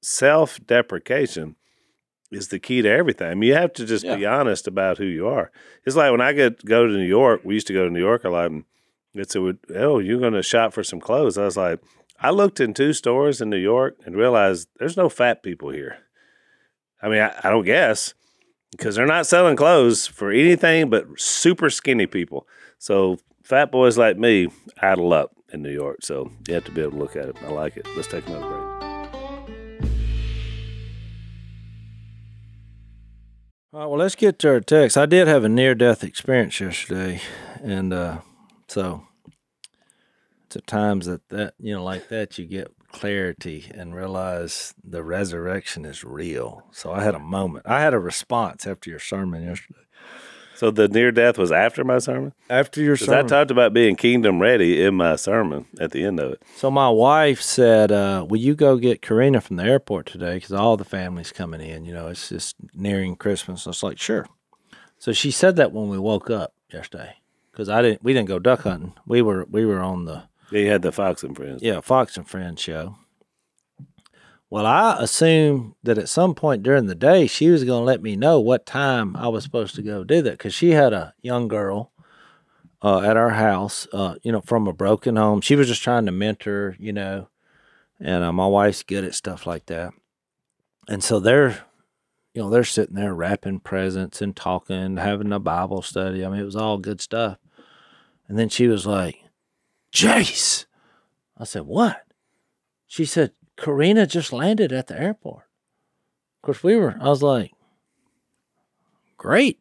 [0.00, 1.54] Self-deprecation
[2.32, 3.28] is the key to everything.
[3.28, 5.52] I mean, you have to just be honest about who you are.
[5.84, 7.42] It's like when I get go to New York.
[7.44, 8.64] We used to go to New York a lot, and
[9.14, 11.38] it's a, oh, you're going to shop for some clothes.
[11.38, 11.78] I was like,
[12.18, 15.98] I looked in two stores in New York and realized there's no fat people here.
[17.00, 18.14] I mean, I, I don't guess
[18.72, 22.48] because they're not selling clothes for anything but super skinny people.
[22.78, 24.48] So fat boys like me
[24.80, 25.98] idle up in New York.
[26.02, 27.36] So you have to be able to look at it.
[27.44, 27.86] I like it.
[27.94, 28.62] Let's take another break.
[33.74, 34.98] All right, well, let's get to our text.
[34.98, 37.22] I did have a near death experience yesterday.
[37.62, 38.18] And uh,
[38.68, 39.06] so
[40.46, 45.02] it's at times that, that, you know, like that, you get clarity and realize the
[45.02, 46.62] resurrection is real.
[46.70, 47.66] So I had a moment.
[47.66, 49.80] I had a response after your sermon yesterday.
[50.54, 52.34] So the near death was after my sermon.
[52.48, 53.24] After your sermon.
[53.24, 56.42] I talked about being kingdom ready in my sermon at the end of it.
[56.54, 60.34] So my wife said, uh, "Will you go get Karina from the airport today?
[60.34, 61.84] Because all the family's coming in.
[61.84, 64.26] You know, it's just nearing Christmas." I was like, "Sure."
[64.98, 67.16] So she said that when we woke up yesterday,
[67.50, 68.04] because I didn't.
[68.04, 68.94] We didn't go duck hunting.
[69.04, 71.62] We were we were on the You had the Fox and Friends.
[71.62, 72.96] yeah Fox and Friends show.
[74.50, 78.02] Well, I assumed that at some point during the day she was going to let
[78.02, 81.14] me know what time I was supposed to go do that because she had a
[81.22, 81.90] young girl
[82.82, 85.40] uh, at our house, uh, you know, from a broken home.
[85.40, 87.28] She was just trying to mentor, you know,
[87.98, 89.92] and uh, my wife's good at stuff like that.
[90.86, 91.64] And so they're,
[92.34, 96.24] you know, they're sitting there wrapping presents and talking, having a Bible study.
[96.24, 97.38] I mean, it was all good stuff.
[98.28, 99.21] And then she was like,
[99.92, 100.66] Jase.
[101.38, 102.02] I said, What?
[102.86, 105.44] She said, Karina just landed at the airport.
[106.38, 107.52] Of course, we were, I was like,
[109.16, 109.60] Great.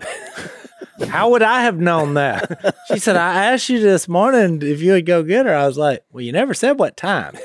[1.08, 2.74] How would I have known that?
[2.88, 5.54] She said, I asked you this morning if you would go get her.
[5.54, 7.36] I was like, Well, you never said what time.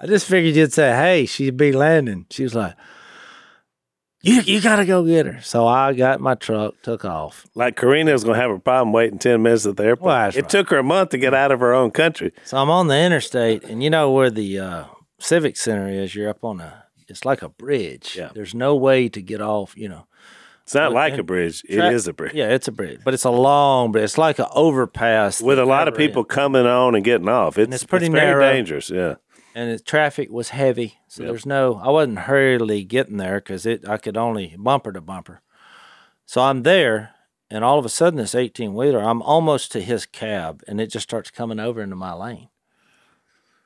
[0.00, 2.26] I just figured you'd say, Hey, she'd be landing.
[2.30, 2.74] She was like,
[4.22, 5.40] You you gotta go get her.
[5.42, 7.46] So I got my truck, took off.
[7.54, 10.06] Like Karina was going to have a problem waiting 10 minutes at the airport.
[10.06, 10.48] Well, it right.
[10.48, 12.32] took her a month to get out of her own country.
[12.44, 14.84] So I'm on the interstate, and you know where the uh,
[15.18, 16.14] Civic Center is.
[16.14, 18.16] You're up on a, it's like a bridge.
[18.16, 18.30] Yeah.
[18.34, 19.76] There's no way to get off.
[19.76, 20.06] You know,
[20.64, 21.62] It's not like and a bridge.
[21.68, 22.34] It Tra- is a bridge.
[22.34, 24.04] Yeah, it's a bridge, but it's a long bridge.
[24.04, 27.58] It's like an overpass With a lot of people coming on and getting off.
[27.58, 28.52] It's, it's pretty it's very narrow.
[28.52, 28.90] dangerous.
[28.90, 29.16] Yeah.
[29.56, 30.98] And the traffic was heavy.
[31.08, 31.30] So Yep.
[31.30, 35.40] there's no, I wasn't hurriedly getting there because it, I could only bumper to bumper.
[36.26, 37.14] So I'm there,
[37.50, 40.88] and all of a sudden, this 18 wheeler, I'm almost to his cab, and it
[40.88, 42.48] just starts coming over into my lane.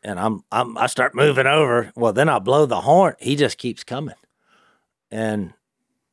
[0.05, 1.91] And I'm, I'm, I start moving over.
[1.97, 3.17] Well, then I blow the horn.
[3.19, 4.15] He just keeps coming,
[5.11, 5.55] and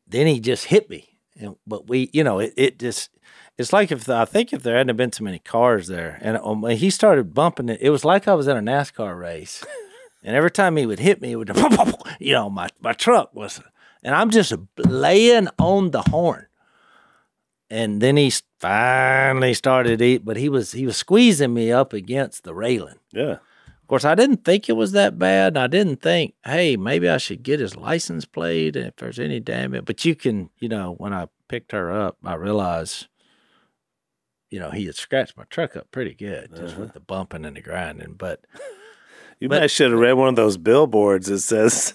[0.08, 1.20] then he just hit me.
[1.40, 3.12] And but we, you know, it, it just.
[3.58, 6.38] It's like if the, I think if there hadn't been too many cars there, and
[6.38, 9.66] um, he started bumping it, it was like I was in a NASCAR race.
[10.24, 11.56] And every time he would hit me, it would,
[12.20, 13.62] you know, my, my truck was,
[14.04, 16.48] and I'm just laying on the horn.
[17.70, 22.44] And then he finally started eat, but he was he was squeezing me up against
[22.44, 23.00] the railing.
[23.12, 23.38] Yeah.
[23.88, 25.56] Of course, I didn't think it was that bad.
[25.56, 29.40] and I didn't think, hey, maybe I should get his license plate if there's any
[29.40, 29.86] damage.
[29.86, 33.08] But you can, you know, when I picked her up, I realized,
[34.50, 36.94] you know, he had scratched my truck up pretty good just with uh-huh.
[36.94, 38.14] the bumping and the grinding.
[38.14, 38.46] But
[39.40, 41.94] You But- might should have read one of those billboards that says,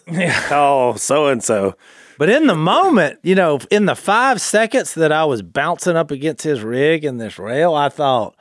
[0.50, 1.74] "Oh, so and so.
[2.18, 6.10] But in the moment, you know, in the five seconds that I was bouncing up
[6.12, 8.36] against his rig and this rail, I thought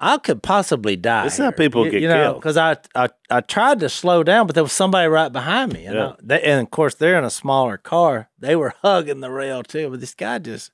[0.00, 1.24] I could possibly die.
[1.24, 2.36] This is how people you, get you know, killed.
[2.36, 5.84] Because I, I I tried to slow down, but there was somebody right behind me,
[5.84, 6.08] and, Yeah.
[6.08, 8.30] I, they, and of course they're in a smaller car.
[8.38, 10.70] They were hugging the rail too, but this guy just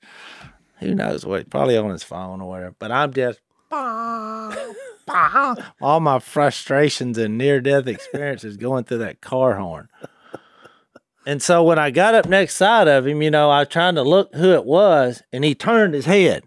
[0.81, 1.49] who knows what?
[1.49, 2.75] Probably on his phone or whatever.
[2.77, 3.39] But I'm just.
[5.81, 9.87] All my frustrations and near death experiences going through that car horn.
[11.25, 13.95] And so when I got up next side of him, you know, I was trying
[13.95, 16.43] to look who it was, and he turned his head.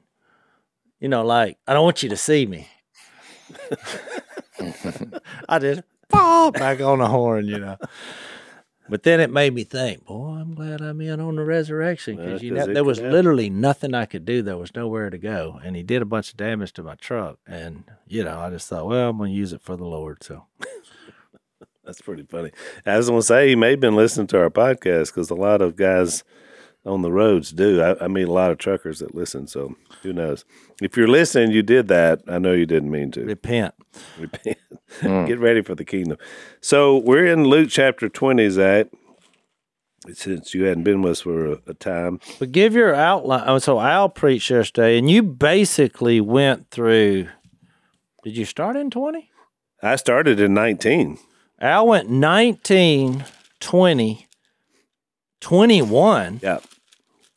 [1.01, 2.69] You know, like, I don't want you to see me.
[5.49, 7.77] I just bah, back on the horn, you know.
[8.89, 12.43] But then it made me think, boy, I'm glad I'm in on the resurrection because
[12.43, 13.13] Yeah, you know there was happen.
[13.13, 14.43] literally nothing I could do.
[14.43, 17.39] There was nowhere to go, and he did a bunch of damage to my truck.
[17.47, 20.23] And you know, I just thought, well, I'm gonna use it for the Lord.
[20.23, 20.45] So
[21.85, 22.51] That's pretty funny.
[22.87, 25.35] I was going to say, he may have been listening to our podcast because a
[25.35, 26.25] lot of guys
[26.87, 27.83] on the roads do.
[27.83, 29.47] I, I meet a lot of truckers that listen.
[29.47, 30.47] So who knows?
[30.83, 32.23] If you're listening, you did that.
[32.29, 33.25] I know you didn't mean to.
[33.25, 33.75] repent.
[34.19, 34.59] Repent.
[35.01, 35.25] Hmm.
[35.25, 36.19] Get ready for the kingdom.
[36.61, 38.87] So we're in Luke chapter 20, Zach.
[40.13, 43.43] Since you hadn't been with us for a, a time, But give your outline.
[43.47, 47.27] Oh, so Al preached yesterday, and you basically went through.
[48.23, 49.31] Did you start in 20?
[49.83, 51.19] I started in 19.
[51.61, 53.25] Al went 19,
[53.59, 54.27] 20,
[55.41, 56.41] 21.
[56.43, 56.59] Yeah.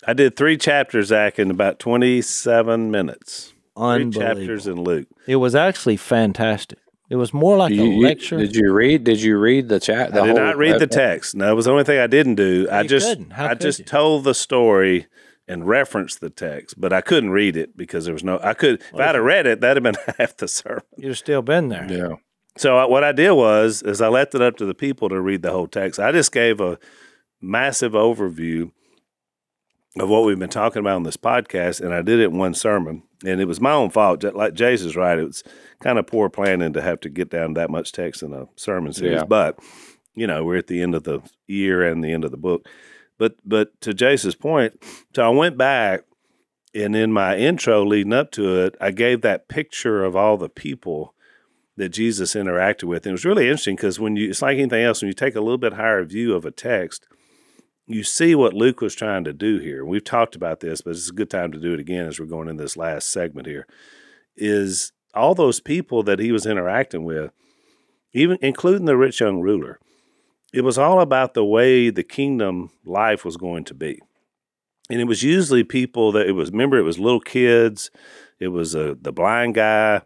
[0.08, 3.54] I did three chapters, Zach, in about 27 minutes.
[3.78, 5.08] Three chapters in Luke.
[5.28, 6.80] It was actually fantastic.
[7.10, 8.38] It was more like You- a you- lecture.
[8.38, 9.04] did you read?
[9.04, 10.14] Did you read the chat?
[10.14, 11.36] The I did whole- not read the text.
[11.36, 12.68] No, it was the only thing I didn't do.
[12.72, 13.18] I just.
[13.32, 13.86] How I just you?
[13.86, 15.06] told the story
[15.48, 18.40] and referenced the text, but I couldn't read it because there was no.
[18.44, 20.82] I could if I'd have read it, that'd have been half the sermon.
[20.98, 21.88] You'd have still been there.
[21.90, 22.16] Yeah.
[22.58, 25.22] So I- what I did was, is I left it up to the people to
[25.22, 26.00] read the whole text.
[26.00, 26.78] I just gave a
[27.42, 28.72] massive overview
[30.00, 32.54] of what we've been talking about on this podcast, and I did it in one
[32.54, 33.04] sermon.
[33.26, 34.24] And it was my own fault.
[34.24, 35.44] Like Jase is right, it was
[35.80, 38.94] kind of poor planning to have to get down that much text in a sermon
[38.94, 39.18] series.
[39.18, 39.26] Yeah.
[39.26, 39.60] But
[40.16, 42.68] you know, we're at the end of the year and the end of the book.
[43.18, 44.84] But but to Jase's point,
[45.16, 46.04] so I went back
[46.74, 50.50] and in my intro leading up to it, I gave that picture of all the
[50.50, 51.16] people
[51.76, 53.06] that Jesus interacted with.
[53.06, 55.36] And it was really interesting because when you, it's like anything else, when you take
[55.36, 57.08] a little bit higher view of a text,
[57.88, 59.86] you see what Luke was trying to do here.
[59.86, 62.26] We've talked about this, but it's a good time to do it again as we're
[62.26, 63.66] going in this last segment here.
[64.36, 67.32] Is all those people that he was interacting with,
[68.14, 69.80] even including the rich young ruler,
[70.54, 74.00] it was all about the way the kingdom life was going to be.
[74.90, 77.90] And it was usually people that it was, remember, it was little kids,
[78.40, 80.02] it was uh, the blind guy,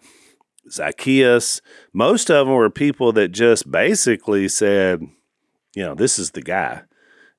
[0.69, 1.61] Zacchaeus.
[1.93, 5.01] Most of them were people that just basically said,
[5.75, 6.83] you know, this is the guy.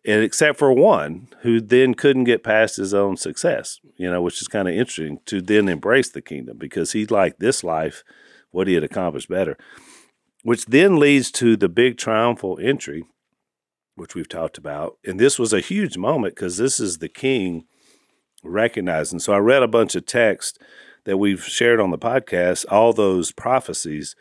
[0.05, 4.43] And except for one who then couldn't get past his own success, you know, which
[4.43, 8.03] is kind of interesting to then embrace the kingdom because he liked this life,
[8.51, 9.57] what he had accomplished better,
[10.43, 13.05] which then leads to the big triumphal entry,
[13.95, 14.99] which we've talked about.
[15.05, 17.65] And this was a huge moment because this is the king
[18.43, 19.21] recognizing.
[19.21, 20.61] So I read a bunch of text
[21.05, 24.17] that we've shared on the podcast, all those prophecies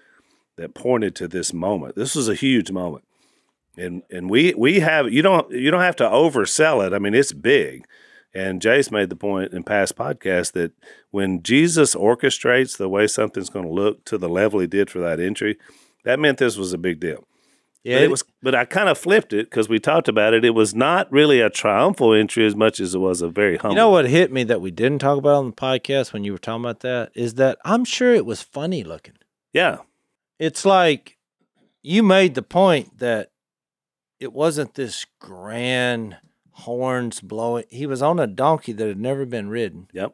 [0.57, 1.95] that pointed to this moment.
[1.95, 3.03] This was a huge moment.
[3.77, 6.93] And and we we have you don't you don't have to oversell it.
[6.93, 7.85] I mean, it's big.
[8.33, 10.71] And Jase made the point in past podcasts that
[11.09, 14.99] when Jesus orchestrates the way something's going to look to the level he did for
[14.99, 15.57] that entry,
[16.05, 17.27] that meant this was a big deal.
[17.83, 18.23] Yeah, but it was.
[18.43, 20.45] But I kind of flipped it because we talked about it.
[20.45, 23.71] It was not really a triumphal entry as much as it was a very humble.
[23.71, 26.31] You know what hit me that we didn't talk about on the podcast when you
[26.31, 29.15] were talking about that is that I'm sure it was funny looking.
[29.51, 29.79] Yeah,
[30.39, 31.17] It's like
[31.81, 33.30] you made the point that
[34.21, 36.17] it wasn't this grand
[36.51, 37.65] horns blowing.
[37.69, 39.87] He was on a donkey that had never been ridden.
[39.93, 40.13] Yep.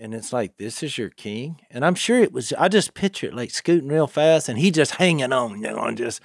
[0.00, 1.60] And it's like, this is your king.
[1.70, 4.72] And I'm sure it was, I just picture it like scooting real fast and he
[4.72, 6.20] just hanging on, you know, and just,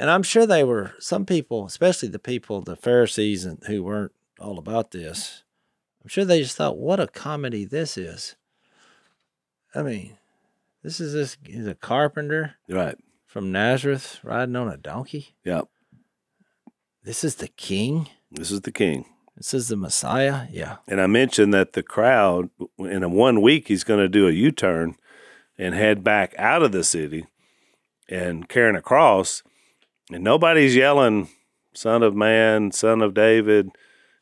[0.00, 4.12] and I'm sure they were, some people, especially the people, the Pharisees and who weren't
[4.40, 5.44] all about this,
[6.02, 8.34] I'm sure they just thought, what a comedy this is.
[9.72, 10.16] I mean,
[10.82, 12.96] this is this, he's a carpenter right.
[13.24, 15.36] from Nazareth riding on a donkey.
[15.44, 15.68] Yep.
[17.06, 18.08] This is the king.
[18.32, 19.04] This is the king.
[19.36, 20.48] This is the Messiah.
[20.50, 20.78] Yeah.
[20.88, 24.32] And I mentioned that the crowd in a one week he's going to do a
[24.32, 24.96] U turn
[25.56, 27.24] and head back out of the city
[28.08, 29.44] and carrying a cross,
[30.10, 31.28] and nobody's yelling
[31.74, 33.70] "Son of Man," "Son of David."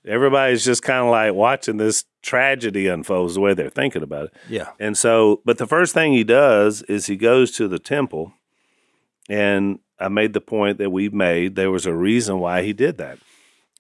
[0.06, 4.34] Everybody's just kind of like watching this tragedy unfolds the way they're thinking about it.
[4.50, 4.72] Yeah.
[4.78, 8.34] And so, but the first thing he does is he goes to the temple,
[9.30, 11.54] and I made the point that we've made.
[11.54, 13.18] There was a reason why he did that,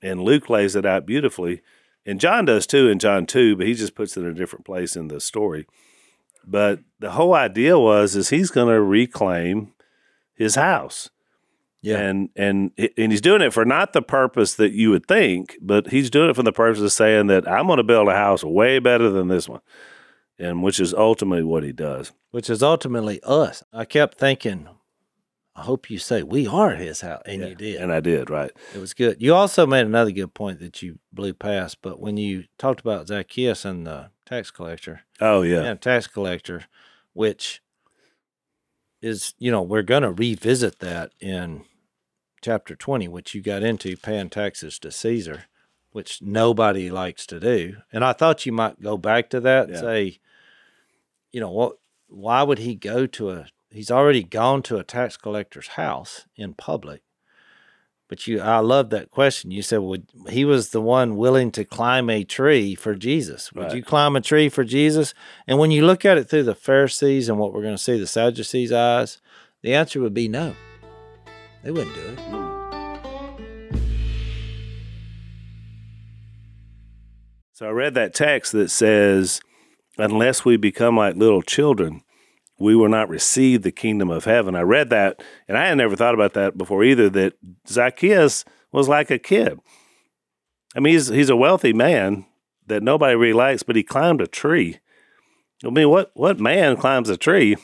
[0.02, 1.62] and Luke lays it out beautifully,
[2.06, 4.64] and John does too in John two, but he just puts it in a different
[4.64, 5.66] place in the story.
[6.46, 9.72] But the whole idea was is he's going to reclaim
[10.34, 11.10] his house.
[11.80, 11.98] Yeah.
[11.98, 15.88] And and and he's doing it for not the purpose that you would think, but
[15.88, 18.42] he's doing it for the purpose of saying that I'm going to build a house
[18.42, 19.60] way better than this one,
[20.38, 22.12] and which is ultimately what he does.
[22.30, 23.62] Which is ultimately us.
[23.70, 24.66] I kept thinking,
[25.56, 27.22] I hope you say we are his house.
[27.26, 27.80] And you did.
[27.80, 28.50] And I did right.
[28.74, 29.22] it was good.
[29.22, 31.78] You also made another good point that you blew past.
[31.80, 36.64] But when you talked about Zacchaeus and the tax collector, Oh yeah, yeah, tax collector,
[37.12, 37.62] which
[39.00, 41.64] is, you know, we're going to revisit that in
[42.42, 45.44] chapter 20, which you got into paying taxes to Caesar,
[45.92, 47.76] which nobody likes to do.
[47.92, 49.80] And I thought you might go back to that and Yeah.
[49.80, 50.18] say,
[51.32, 51.76] you know, what,
[52.08, 56.54] why would he go to a, he's already gone to a tax collector's house in
[56.54, 57.02] public.
[58.08, 59.50] But you, I love that question.
[59.50, 63.52] You said, "Would he was the one willing to climb a tree for Jesus?
[63.52, 63.74] Would Right.
[63.76, 65.14] you climb a tree for Jesus?"
[65.46, 67.98] And when you look at it through the Pharisees and what we're going to see,
[67.98, 69.20] the Sadducees' eyes,
[69.62, 70.54] the answer would be no.
[71.62, 72.18] They wouldn't do it.
[77.52, 79.40] So I read that text that says,
[79.96, 82.02] "Unless we become like little children,
[82.58, 85.96] we will not receive the kingdom of heaven." I read that, and I had never
[85.96, 87.08] thought about that before either.
[87.10, 87.34] That
[87.68, 89.58] Zacchaeus was like a kid.
[90.76, 92.26] I mean, he's he's a wealthy man
[92.66, 94.78] that nobody really likes, but he climbed a tree.
[95.64, 97.56] I mean, what what man climbs a tree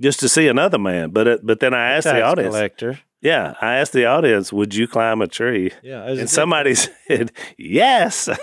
[0.00, 1.10] just to see another man?
[1.10, 3.00] But it, but then I asked the audience, collector.
[3.20, 6.30] yeah, I asked the audience, "Would you climb a tree?" Yeah, it was a And
[6.30, 6.74] somebody
[7.08, 8.28] said, "Yes."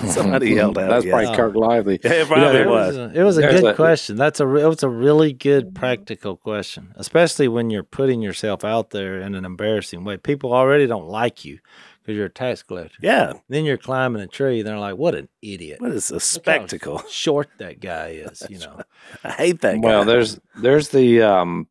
[0.06, 1.12] somebody yelled out, That's yes.
[1.12, 2.00] probably Kirk Lively.
[2.02, 2.86] Yeah, it You know, probably It was.
[2.88, 4.16] was a, it was a good a- question.
[4.16, 8.64] That's a re- it was a really good practical question, especially when you're putting yourself
[8.64, 10.16] out there in an embarrassing way.
[10.16, 11.58] People already don't like you
[12.00, 12.96] because you're a tax collector.
[13.00, 14.62] Yeah, Then you're climbing a tree.
[14.62, 15.80] They're like, "What an idiot!
[15.80, 17.02] What is it's a Look how spectacle.
[17.10, 18.80] short that guy is." You know.
[19.24, 19.88] I hate that guy.
[19.88, 21.68] Well, there's there's the um,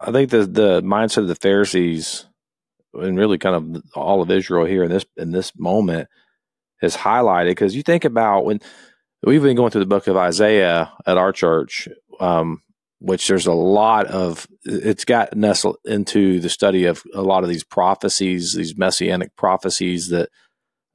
[0.00, 2.26] I think the the mindset of the Pharisees
[2.94, 6.08] and really kind of all of Israel here in this in this moment
[6.82, 8.60] is highlighted because you think about when
[9.22, 11.88] we've been going through the book of Isaiah at our church,
[12.20, 12.62] um,
[12.98, 17.48] which there's a lot of it's got nestled into the study of a lot of
[17.48, 20.30] these prophecies, these messianic prophecies that,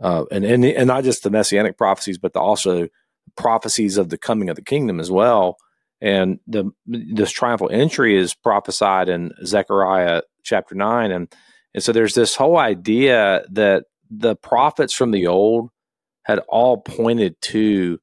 [0.02, 2.88] uh, and and and not just the messianic prophecies, but the also
[3.38, 5.58] prophecies of the coming of the kingdom as well.
[6.00, 11.32] And the this triumphal entry is prophesied in Zechariah chapter nine, and
[11.74, 15.70] and so there's this whole idea that the prophets from the old
[16.24, 18.00] had all pointed to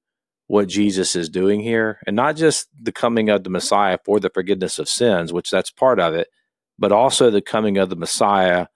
[0.46, 4.30] what Jesus is doing here, and not just the coming of the Messiah for the
[4.30, 6.28] forgiveness of sins, which that's part of it,
[6.78, 8.66] but also the coming of the Messiah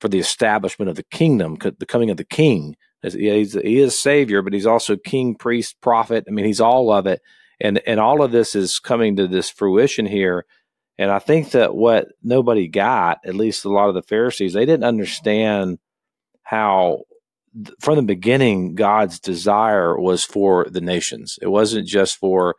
[0.00, 2.76] for the establishment of the kingdom, the coming of the King.
[3.02, 3.28] He
[3.78, 6.24] is Savior, but he's also King, Priest, Prophet.
[6.26, 7.20] I mean, he's all of it
[7.60, 10.44] and and all of this is coming to this fruition here
[10.98, 14.66] and i think that what nobody got at least a lot of the pharisees they
[14.66, 15.78] didn't understand
[16.42, 17.02] how
[17.80, 21.38] from the beginning god's desire was for the nations.
[21.42, 22.56] It wasn't just for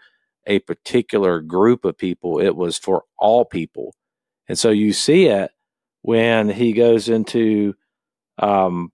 [0.47, 3.95] a particular group of people it was for all people.
[4.47, 5.51] And so you see it
[6.03, 7.75] when he goes into
[8.39, 8.91] um,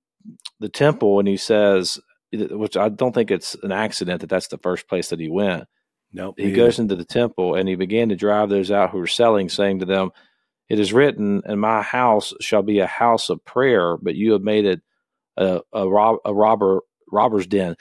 [0.59, 1.99] the temple and he says
[2.33, 5.65] which i don't think it's an accident that that's the first place that he went.
[6.13, 6.35] Nope.
[6.37, 9.49] he goes into the temple and he began to drive those out who were selling,
[9.49, 10.11] saying to them,
[10.69, 14.41] It is written, "And my house shall be a house of prayer, but you have
[14.41, 14.81] made it
[15.37, 17.75] a, a, rob, a robber robber's den."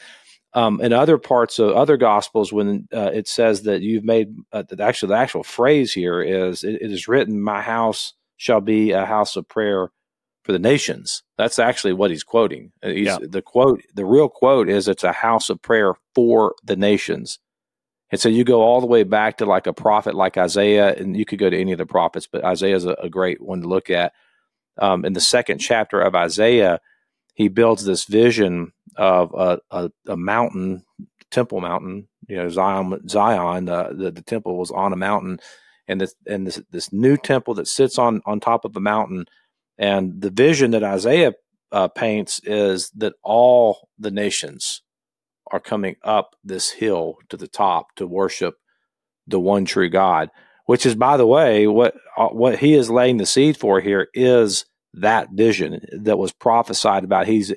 [0.53, 4.65] Um, in other parts of other gospels, when uh, it says that you've made uh,
[4.69, 8.91] the actual the actual phrase here is, it, "It is written, my house shall be
[8.91, 9.91] a house of prayer
[10.43, 12.73] for the nations." That's actually what he's quoting.
[12.83, 13.19] Uh, he's, Yeah.
[13.23, 17.39] The quote, the real quote is, "It's a house of prayer for the nations."
[18.11, 21.17] And so you go all the way back to like a prophet like Isaiah, and
[21.17, 23.61] you could go to any of the prophets, but Isaiah is a, a great one
[23.63, 24.13] to look at.
[24.79, 26.81] Um, in the second chapter of Isaiah,
[27.41, 30.85] he builds this vision of a, a, a mountain,
[31.31, 32.07] Temple Mountain.
[32.29, 35.41] You know, Zion, Zion, uh, the the temple was on a mountain,
[35.89, 39.25] and this and this this new temple that sits on on top of a mountain.
[39.79, 41.33] And the vision that Isaiah
[41.73, 44.83] uh, paints is that all the nations
[45.51, 48.57] are coming up this hill to the top to worship
[49.27, 50.29] the one true God.
[50.67, 54.09] Which is, by the way, what uh, what he is laying the seed for here
[54.13, 57.27] is that vision that was prophesied about.
[57.27, 57.53] He's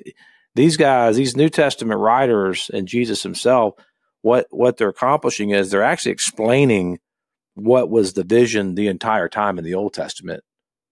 [0.54, 3.74] these guys, these New Testament writers, and Jesus himself.
[4.22, 6.98] What what they're accomplishing is they're actually explaining
[7.54, 10.42] what was the vision the entire time in the Old Testament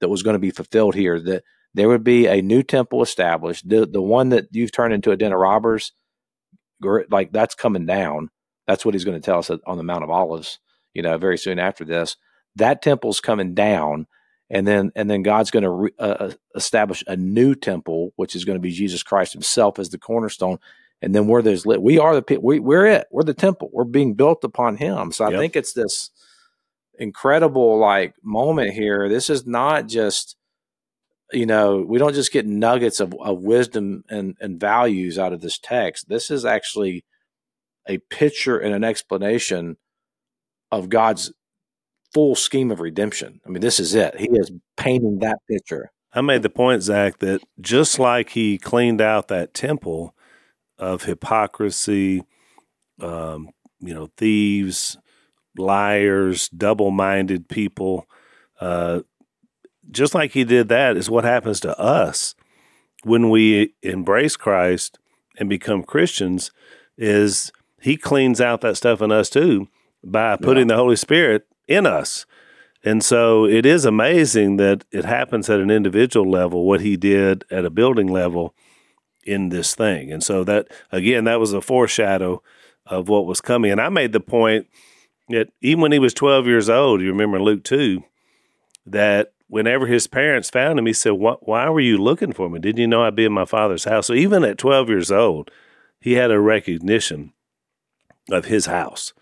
[0.01, 1.20] that was going to be fulfilled here.
[1.20, 5.11] That there would be a new temple established, the the one that you've turned into
[5.11, 5.93] a den of robbers
[7.11, 8.30] like that's coming down.
[8.66, 10.59] That's what he's going to tell us on the Mount of Olives,
[10.95, 12.16] you know, very soon after this.
[12.57, 14.07] That temple's coming down,
[14.53, 18.45] and then and then God's going to re- uh, establish a new temple, which is
[18.45, 20.59] going to be Jesus Christ Himself as the cornerstone.
[21.01, 21.83] And then we're there's lit.
[21.83, 23.09] We are the we we're it.
[23.11, 23.71] We're the temple.
[23.73, 25.11] We're being built upon Him.
[25.11, 25.41] So I Yep.
[25.41, 26.11] think it's this
[26.99, 29.09] incredible like moment here.
[29.09, 30.37] This is not just
[31.33, 35.41] you know, we don't just get nuggets of, of wisdom and, and values out of
[35.41, 36.07] this text.
[36.09, 37.07] This is actually
[37.89, 39.79] a picture and an explanation
[40.71, 41.33] of God's
[42.13, 43.41] full scheme of redemption.
[43.47, 44.19] I mean, this is it.
[44.19, 45.91] He is painting that picture.
[46.13, 50.15] I made the point, Zach, that just like he cleaned out that temple
[50.79, 52.25] of hypocrisy,
[53.01, 53.49] um,
[53.81, 54.99] you know, thieves,
[55.57, 58.07] liars, double minded people,
[58.61, 59.01] uh,
[59.91, 62.35] just like he did that is what happens to us
[63.05, 64.99] when we embrace Christ
[65.39, 66.51] and become Christians
[66.97, 69.69] is he cleans out that stuff in us too
[70.05, 72.27] by putting the Holy Spirit in us.
[72.85, 77.45] And so it is amazing that it happens at an individual level what he did
[77.51, 78.55] at a building level
[79.25, 80.11] in this thing.
[80.11, 82.43] And so that again that was a foreshadow
[82.87, 83.71] of what was coming.
[83.71, 84.67] And I made the point
[85.29, 88.03] that even when he was 12 years old, you remember Luke 2
[88.87, 92.59] that whenever his parents found him, he said, Why were you looking for me?
[92.59, 95.51] Didn't you know I'd be in my father's house?" So even at 12 years old,
[96.01, 97.33] he had a recognition
[98.31, 99.13] of his house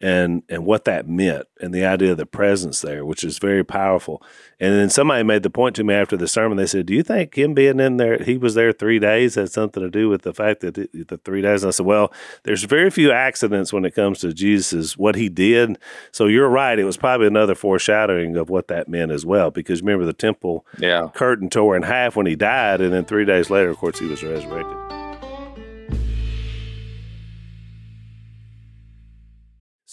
[0.00, 3.64] and and what that meant and the idea of the presence there, which is very
[3.64, 4.22] powerful.
[4.60, 6.56] And then somebody made the point to me after the sermon.
[6.58, 9.50] They said, "Do you think him being in there, he was there three days, had
[9.50, 12.12] something to do with the fact that it, the three days?" And I said, "Well,
[12.42, 15.78] there's very few accidents when it comes to Jesus, what he did.
[16.12, 19.50] So you're right; it was probably another foreshadowing of what that meant as well.
[19.50, 21.08] Because remember, the temple Yeah.
[21.14, 24.06] curtain tore in half when he died, and then three days later, of course, he
[24.06, 25.03] was resurrected."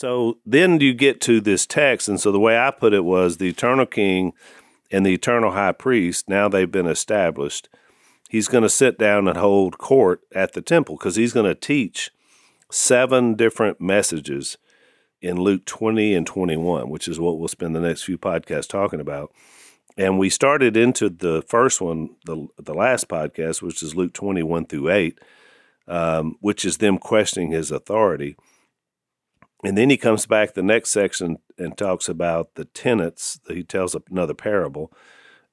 [0.02, 3.38] So then you get to this text, and so the way I put it was
[3.38, 4.34] the eternal king
[4.90, 7.70] and the eternal high priest, now they've been established.
[8.28, 11.54] He's going to sit down and hold court at the temple because he's going to
[11.54, 12.10] teach
[12.72, 14.58] seven different messages
[15.22, 19.02] in Luke 20 and 21, which is what we'll spend the next few podcasts talking
[19.02, 19.32] about.
[19.98, 24.66] And we started into the first one, the, the last podcast, which is Luke 21
[24.66, 25.20] through 8,
[25.88, 28.36] um, which is them questioning his authority.
[29.64, 33.40] And then he comes back the next section and talks about the tenants.
[33.48, 34.92] He tells another parable,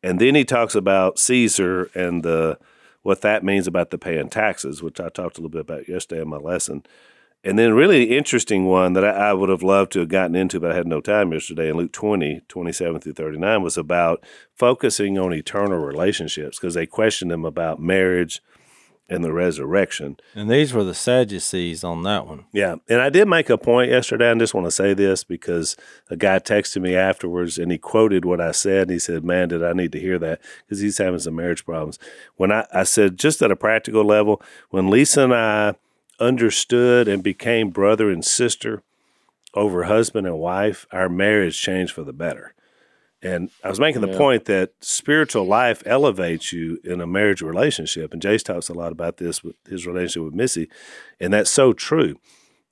[0.03, 2.59] and then he talks about Caesar and the
[3.03, 6.23] what that means about the paying taxes, which I talked a little bit about yesterday
[6.23, 6.85] in my lesson.
[7.45, 10.59] And then really interesting one that I, I would have loved to have gotten into,
[10.59, 15.19] but I had no time yesterday in Luke 20, 27 through 39 was about focusing
[15.19, 18.43] on eternal relationships because they questioned him about marriage
[19.09, 20.19] and the resurrection.
[20.35, 22.45] And these were the Sadducees on that one.
[22.53, 22.77] Yeah.
[22.89, 24.31] And I did make a point yesterday.
[24.31, 25.77] I just want to say this because
[26.11, 28.83] a guy texted me afterwards and he quoted what I said.
[28.83, 30.41] And he said, Man, did I need to hear that?
[30.65, 31.99] Because he's having some marriage problems.
[32.37, 35.75] When I, I said, just at a practical level, when Lisa and I
[36.21, 38.83] understood and became brother and sister
[39.55, 42.55] over husband and wife, our marriage changed for the better.
[43.23, 44.17] And I was making the Yeah.
[44.19, 48.13] point that spiritual life elevates you in a marriage relationship.
[48.13, 50.69] And Jase talks a lot about this with his relationship with Missy.
[51.19, 52.17] And that's so true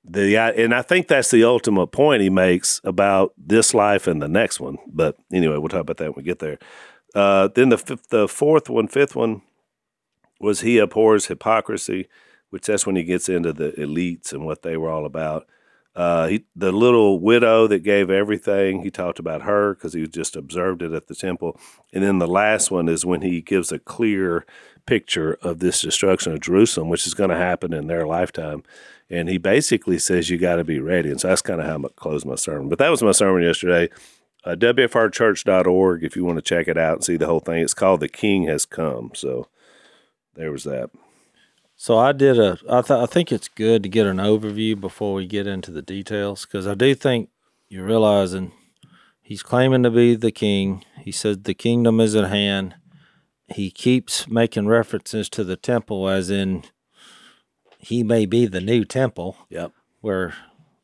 [0.09, 4.27] the and I think that's the ultimate point he makes about this life and the
[4.27, 4.77] next one.
[4.87, 6.57] But anyway, we'll talk about that when we get there.
[7.13, 9.41] Uh, then the fifth, the fourth one, fifth one
[10.39, 12.07] was he abhors hypocrisy,
[12.51, 15.45] which that's when he gets into the elites and what they were all about.
[15.97, 20.35] Uh, he, the little widow that gave everything, he talked about her because he just
[20.35, 21.59] observed it at the temple.
[21.91, 24.45] And then the last one is when he gives a clear
[24.85, 28.61] picture of this destruction of Jerusalem, which is going to happen in their lifetime.
[29.09, 31.09] And he basically says you got to be ready.
[31.09, 32.69] And so that's kind of how I close my sermon.
[32.69, 33.89] But that was my sermon yesterday.
[34.43, 37.63] Uh, WFRchurch.org if you want to check it out and see the whole thing.
[37.63, 39.13] It's called The King Has Come.
[39.15, 39.47] So
[40.35, 40.91] there was that.
[41.79, 42.57] So I did a.
[42.67, 45.83] I, th- I think it's good to get an overview before we get into the
[45.83, 47.29] details because I do think
[47.69, 48.51] you're realizing
[49.21, 50.83] he's claiming to be the king.
[50.99, 52.75] He says the kingdom is at hand.
[53.47, 56.63] He keeps making references to the temple, as in
[57.77, 59.37] he may be the new temple.
[59.49, 59.71] Yep.
[60.01, 60.33] Where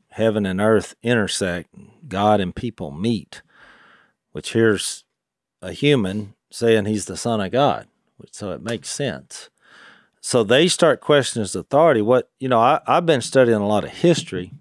[0.09, 1.73] heaven and earth intersect,
[2.07, 3.41] God and people meet.
[4.31, 5.05] Which here's
[5.59, 7.87] a human saying he's the son of God,
[8.31, 9.49] so it makes sense
[10.25, 12.01] so they start questioning his authority.
[12.01, 14.53] What you know, I, I've been studying a lot of history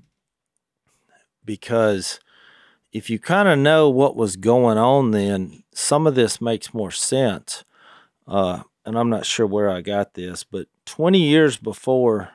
[1.45, 2.19] because
[2.93, 6.91] if you kind of know what was going on then, some of this makes more
[6.91, 7.63] sense.
[8.27, 12.31] Uh, and I'm not sure where I got this, but 20 years before,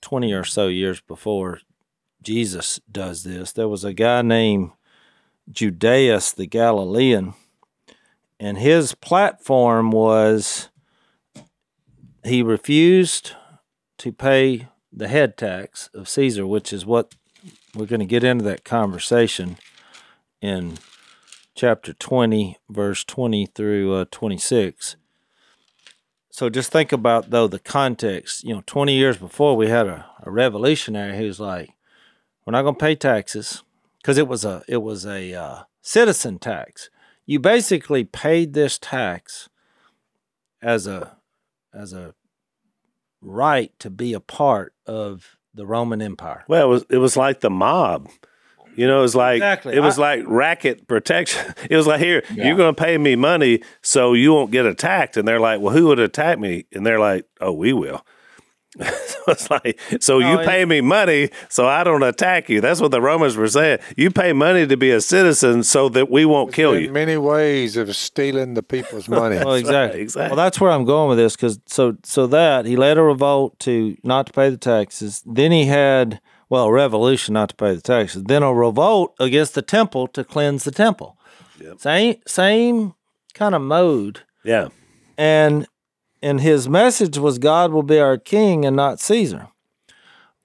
[0.00, 1.60] 20 or so years before
[2.22, 4.72] Jesus does this, there was a guy named
[5.48, 7.34] Judas the Galilean,
[8.40, 10.70] and his platform was
[12.26, 13.32] he refused
[13.98, 17.14] to pay the head tax of Caesar, which is what
[17.74, 19.58] we're going to get into that conversation
[20.40, 20.78] in
[21.54, 24.96] chapter 20, verse 20 through uh, 26.
[26.30, 28.44] So just think about, though, the context.
[28.44, 31.70] You know, 20 years before, we had a, a revolutionary who's like,
[32.44, 33.62] we're not going to pay taxes
[34.02, 36.90] because it was a it was a uh, citizen tax.
[37.24, 39.48] You basically paid this tax
[40.62, 41.16] as a
[41.74, 42.14] as a
[43.20, 46.44] right to be a part of the Roman Empire.
[46.48, 48.08] Well, it was it was like the mob.
[48.76, 49.74] You know, it was like Exactly.
[49.74, 51.54] it was I- like racket protection.
[51.70, 52.46] It was like here, Yeah.
[52.48, 55.16] you're going to pay me money so you won't get attacked.
[55.16, 56.66] And they're like, well, who would attack me?
[56.74, 58.04] And they're like, oh, we will.
[58.84, 62.60] so it's like, so No, you it- pay me money so I don't attack you.
[62.60, 63.78] That's what the Romans were saying.
[63.96, 66.90] You pay money to be a citizen so that we won't kill you.
[66.92, 69.36] Many ways of stealing the people's money.
[69.36, 70.00] Well, exactly.
[70.00, 70.36] exactly.
[70.36, 73.58] Well, that's where I'm going with this because so so that he led a revolt
[73.60, 75.22] to not to pay the taxes.
[75.26, 78.22] Then he had well a revolution not to pay the taxes.
[78.24, 81.18] Then a revolt against the temple to cleanse the temple.
[81.60, 81.80] Yep.
[81.80, 82.94] Same same
[83.34, 84.20] kind of mode.
[84.44, 84.68] Yeah.
[85.18, 85.66] and
[86.22, 89.48] and his message was God will be our king and not Caesar.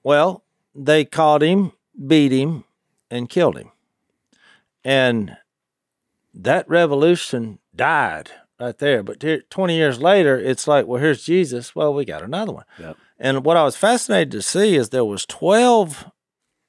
[0.02, 0.44] Well,
[0.74, 1.72] they caught him,
[2.06, 2.64] beat him,
[3.10, 3.70] and killed him.
[4.84, 5.36] And
[6.34, 9.02] that revolution died right there.
[9.02, 11.74] But 20 years later, it's like, well, here's Jesus.
[11.74, 12.64] Well, we got another one.
[12.78, 12.96] Yep.
[13.18, 16.10] And what I was fascinated to see is there was 12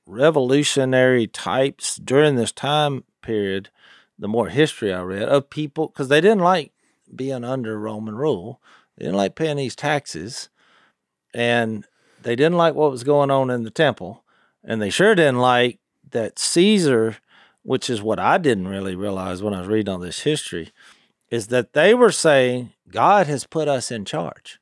[0.05, 3.69] revolutionary types during this time period,
[4.19, 6.71] the more history I read, of people, because they didn't like
[7.15, 8.61] being under Roman rule.
[8.97, 10.49] They didn't like paying these taxes.
[11.33, 11.85] And
[12.21, 14.23] they didn't like what was going on in the temple.
[14.63, 15.79] And they sure didn't like
[16.11, 17.17] that Caesar,
[17.63, 20.71] which is what I didn't really realize when I was reading all this history,
[21.29, 24.59] is that they were saying God has put us in charge.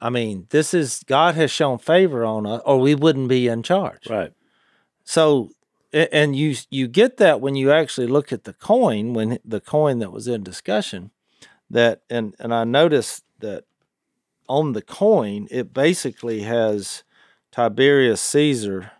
[0.00, 3.62] I mean, this is God has shown favor on us, or we wouldn't be in
[3.62, 4.08] charge.
[4.08, 4.32] Right.
[5.04, 5.50] So,
[5.92, 9.98] and you you get that when you actually look at the coin, when the coin
[9.98, 11.10] that was in discussion,
[11.70, 13.64] that and and I noticed that
[14.48, 17.04] on the coin it basically has
[17.52, 18.92] Tiberius Caesar,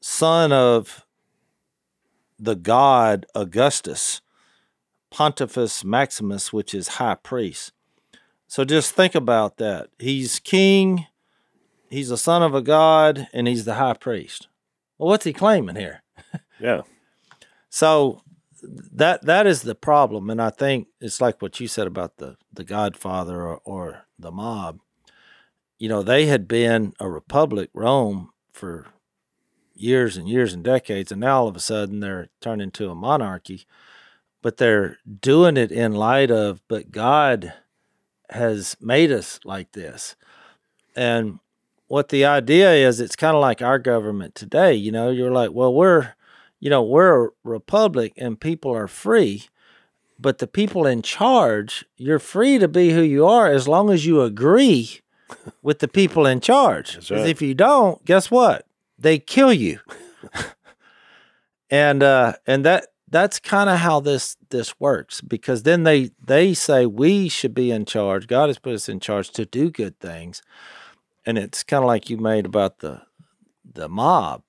[0.00, 1.06] son of
[2.38, 4.20] the god Augustus,
[5.10, 7.72] Pontifex Maximus, which is high priest.
[8.46, 9.88] So just think about that.
[9.98, 11.06] He's king,
[11.90, 14.48] he's the son of a god, and he's the high priest.
[14.96, 16.02] Well, what's he claiming here?
[16.60, 16.82] Yeah.
[17.70, 18.22] So
[18.62, 22.36] that that is the problem, and I think it's like what you said about the
[22.52, 24.80] the Godfather or, or the mob.
[25.78, 28.86] You know, they had been a republic, Rome, for
[29.74, 32.94] years and years and decades, and now all of a sudden they're turned into a
[32.94, 33.66] monarchy.
[34.42, 37.54] But they're doing it in light of, but God
[38.30, 40.16] has made us like this,
[40.94, 41.40] and
[41.88, 44.74] what the idea is, it's kind of like our government today.
[44.74, 46.12] You know, you're like, well, we're
[46.60, 49.44] you know, we're a republic and people are free,
[50.18, 54.06] but the people in charge, you're free to be who you are as long as
[54.06, 55.00] you agree
[55.62, 57.10] with the people in charge.
[57.10, 57.28] Right.
[57.28, 58.66] if you don't, guess what?
[58.98, 59.78] They kill you.
[61.70, 66.54] and uh, and that that's kind of how this this works because then they they
[66.54, 68.26] say we should be in charge.
[68.26, 70.42] God has put us in charge to do good things,
[71.24, 73.02] and it's kind of like you made about the
[73.64, 74.42] the mob.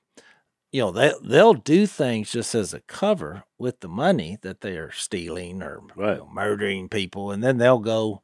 [0.72, 4.78] You know they they'll do things just as a cover with the money that they
[4.78, 8.22] are stealing or you know, murdering people, and then they'll go.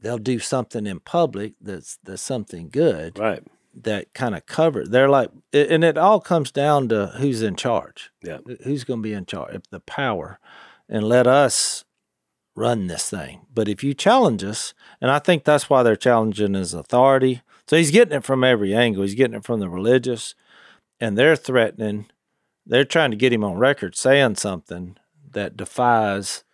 [0.00, 3.42] They'll do something in public that's that's something good Right.
[3.74, 4.86] that kind of cover.
[4.86, 8.10] They're like, and it all comes down to who's in charge.
[8.22, 8.38] Yeah.
[8.64, 9.54] Who's going to be in charge?
[9.56, 10.38] Of the power,
[10.88, 11.84] and let us
[12.54, 13.40] run this thing.
[13.52, 17.42] But if you challenge us, and I think that's why they're challenging his authority.
[17.66, 19.02] So he's getting it from every angle.
[19.02, 20.34] He's getting it from the religious,
[21.00, 22.06] and they're threatening.
[22.66, 24.96] They're trying to get him on record saying something
[25.32, 26.44] that defies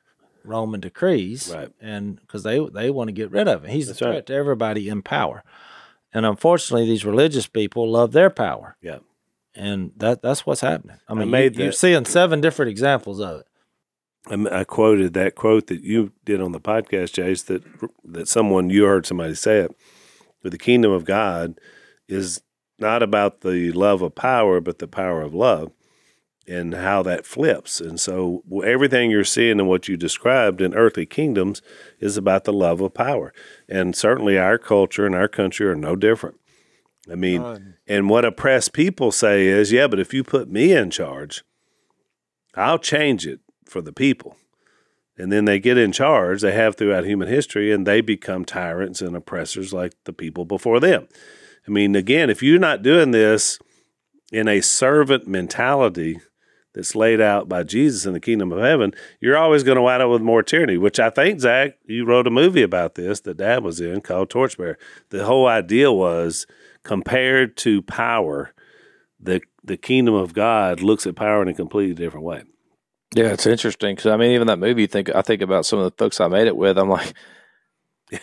[0.45, 1.71] Roman decrees, Right.
[1.81, 3.71] And because they they want to get rid of him.
[3.71, 4.13] He's That's a right.
[4.13, 5.43] threat to everybody in power.
[6.13, 8.99] And unfortunately, these religious people love their power, Yeah.
[9.55, 10.99] and that that's what's happening.
[11.09, 13.47] I mean, made you, you're seeing seven different examples of it.
[14.53, 17.43] I quoted that quote that you did on the podcast, Jase.
[17.43, 17.63] That
[18.05, 19.75] that someone you heard somebody say it.
[20.43, 21.59] But the kingdom of God
[22.09, 22.41] is
[22.85, 25.73] not about the love of power, but the power of love,
[26.47, 27.81] and how that flips.
[27.81, 31.63] And so everything you're seeing and what you described in earthly kingdoms
[31.99, 33.33] is about the love of power.
[33.69, 36.39] And certainly our culture and our country are no different.
[37.11, 37.75] I mean, None.
[37.87, 41.43] and what oppressed people say is, yeah, but if you put me in charge,
[42.55, 44.37] I'll change it for the people.
[45.17, 49.01] And then they get in charge, they have throughout human history, and they become tyrants
[49.01, 51.09] and oppressors like the people before them.
[51.67, 53.59] I mean, again, if you're not doing this
[54.33, 56.21] in a servant mentality
[56.75, 60.03] that's laid out by Jesus in the kingdom of heaven, you're always going to wind
[60.03, 63.37] up with more tyranny, which I think, Zach, you wrote a movie about this that
[63.37, 64.79] dad was in called Torchbearer.
[65.11, 66.47] The whole idea was
[66.83, 68.53] compared to power,
[69.21, 72.43] the, the kingdom of God looks at power in a completely different way.
[73.15, 75.85] Yeah, it's interesting because I mean, even that movie, think I think about some of
[75.85, 76.77] the folks I made it with.
[76.77, 77.15] I'm like,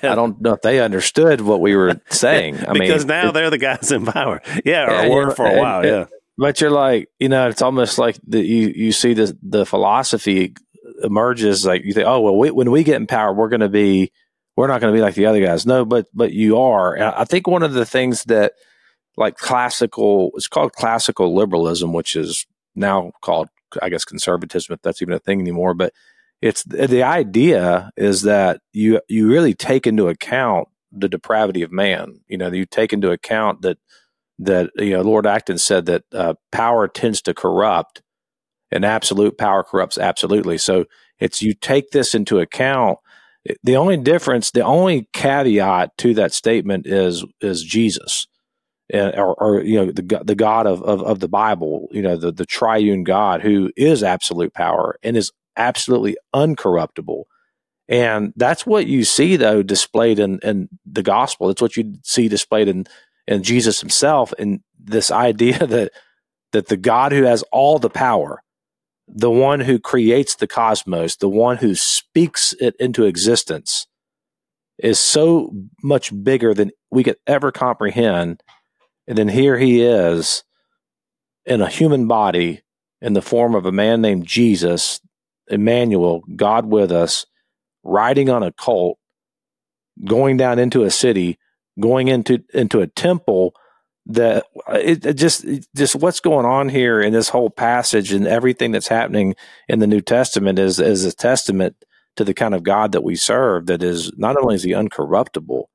[0.04, 2.58] I don't know if they understood what we were saying.
[2.66, 4.42] I because mean, now it- they're the guys in power.
[4.66, 5.80] Yeah, Yeah, or were for a while.
[5.82, 6.06] and- Yeah.
[6.38, 10.54] but you're like, you know, it's almost like the, you you see the the philosophy
[11.04, 11.66] emerges.
[11.66, 14.12] Like you think, oh well, we, when we get in power, we're going to be,
[14.56, 15.66] we're not going to be like the other guys.
[15.66, 16.94] No, but but you are.
[16.94, 18.54] And I think one of the things that
[19.18, 23.50] like classical, it's called classical liberalism, which is now called,
[23.82, 25.74] I guess, conservatism, if that's even a thing anymore.
[25.74, 25.92] But
[26.42, 32.22] it's the idea is that you you really take into account the depravity of man.
[32.28, 33.78] You know, you take into account that
[34.40, 38.02] that you know Lord Acton said that uh, power tends to corrupt,
[38.72, 40.58] and absolute power corrupts absolutely.
[40.58, 40.86] So
[41.20, 42.98] it's you take this into account.
[43.64, 48.28] The only difference, the only caveat to that statement is is Jesus,
[48.92, 52.32] or, or you know the the God of, of of the Bible, you know the
[52.32, 57.24] the triune God who is absolute power and is absolutely uncorruptible.
[57.88, 61.48] And that's what you see though displayed in, in the gospel.
[61.48, 62.86] That's what you see displayed in
[63.28, 65.92] and Jesus himself and this idea that
[66.52, 68.44] that the God who has all the power,
[69.08, 73.88] the one who creates the cosmos, the one who speaks it into existence
[74.78, 78.44] is so much bigger than we could ever comprehend.
[79.08, 80.44] And then here he is
[81.46, 82.64] in a human body
[83.02, 85.00] in the form of a man named Jesus,
[85.52, 87.26] Emmanuel, God with us,
[87.84, 88.98] riding on a colt,
[90.06, 91.38] going down into a city,
[91.80, 93.54] going into into a temple
[94.08, 98.28] that it, it just it just what's going on here in this whole passage and
[98.28, 99.36] everything that's happening
[99.68, 101.76] in the New Testament is is a testament
[102.16, 105.66] to the kind of God that we serve that is not only is he uncorruptible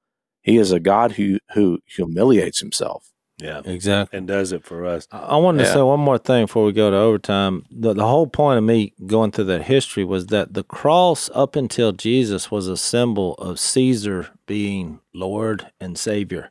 [0.43, 3.61] he is a God who who humiliates himself Yeah.
[3.64, 4.16] Exactly.
[4.16, 5.07] And does it for us.
[5.12, 7.64] I I wanted to say one more thing before we go to overtime.
[7.70, 11.55] The, the whole point of me going through that history was that the cross, up
[11.55, 16.51] until Jesus, was a symbol of Caesar being Lord and Savior.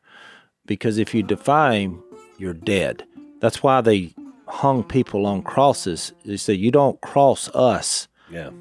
[0.65, 2.03] Because if you defy him,
[2.37, 3.05] you're dead.
[3.39, 4.13] That's why they
[4.47, 6.13] hung people on crosses.
[6.23, 8.07] They said, You don't cross us.
[8.29, 8.51] Yeah.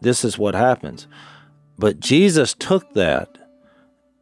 [0.00, 1.06] This is what happens.
[1.78, 3.38] But Jesus took that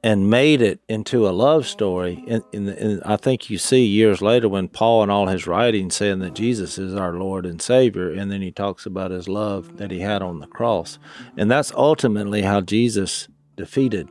[0.03, 2.25] and made it into a love story.
[2.27, 5.95] And, and, and I think you see years later when Paul and all his writings
[5.97, 9.77] saying that Jesus is our Lord and Savior, and then he talks about his love
[9.77, 10.99] that he had on the cross.
[11.37, 14.09] And that's ultimately how Jesus defeated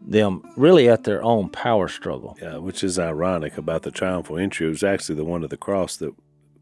[0.00, 2.36] them really at their own power struggle.
[2.40, 2.56] Yeah.
[2.56, 4.66] Which is ironic about the triumphal entry.
[4.66, 6.14] It was actually the one of the cross that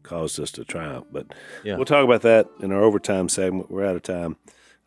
[0.03, 1.05] caused us to triumph.
[1.11, 1.27] But
[1.63, 1.77] Yeah.
[1.77, 3.71] we'll talk about that in our overtime segment.
[3.71, 4.35] We're out of time.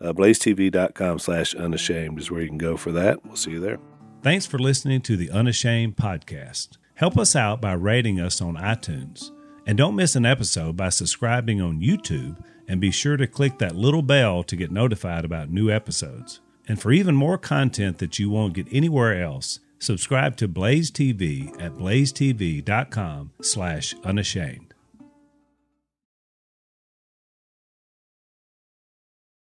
[0.02, 3.24] Uh, blazetv.com slash unashamed is where you can go for that.
[3.24, 3.78] We'll see you there.
[4.22, 6.76] Thanks for listening to the Unashamed podcast.
[6.94, 9.30] Help us out by rating us on iTunes.
[9.66, 13.76] And don't miss an episode by subscribing on YouTube and be sure to click that
[13.76, 16.40] little bell to get notified about new episodes.
[16.68, 21.48] And for even more content that you won't get anywhere else, subscribe to Blaze TV
[21.60, 24.71] at blazetv.com slash unashamed.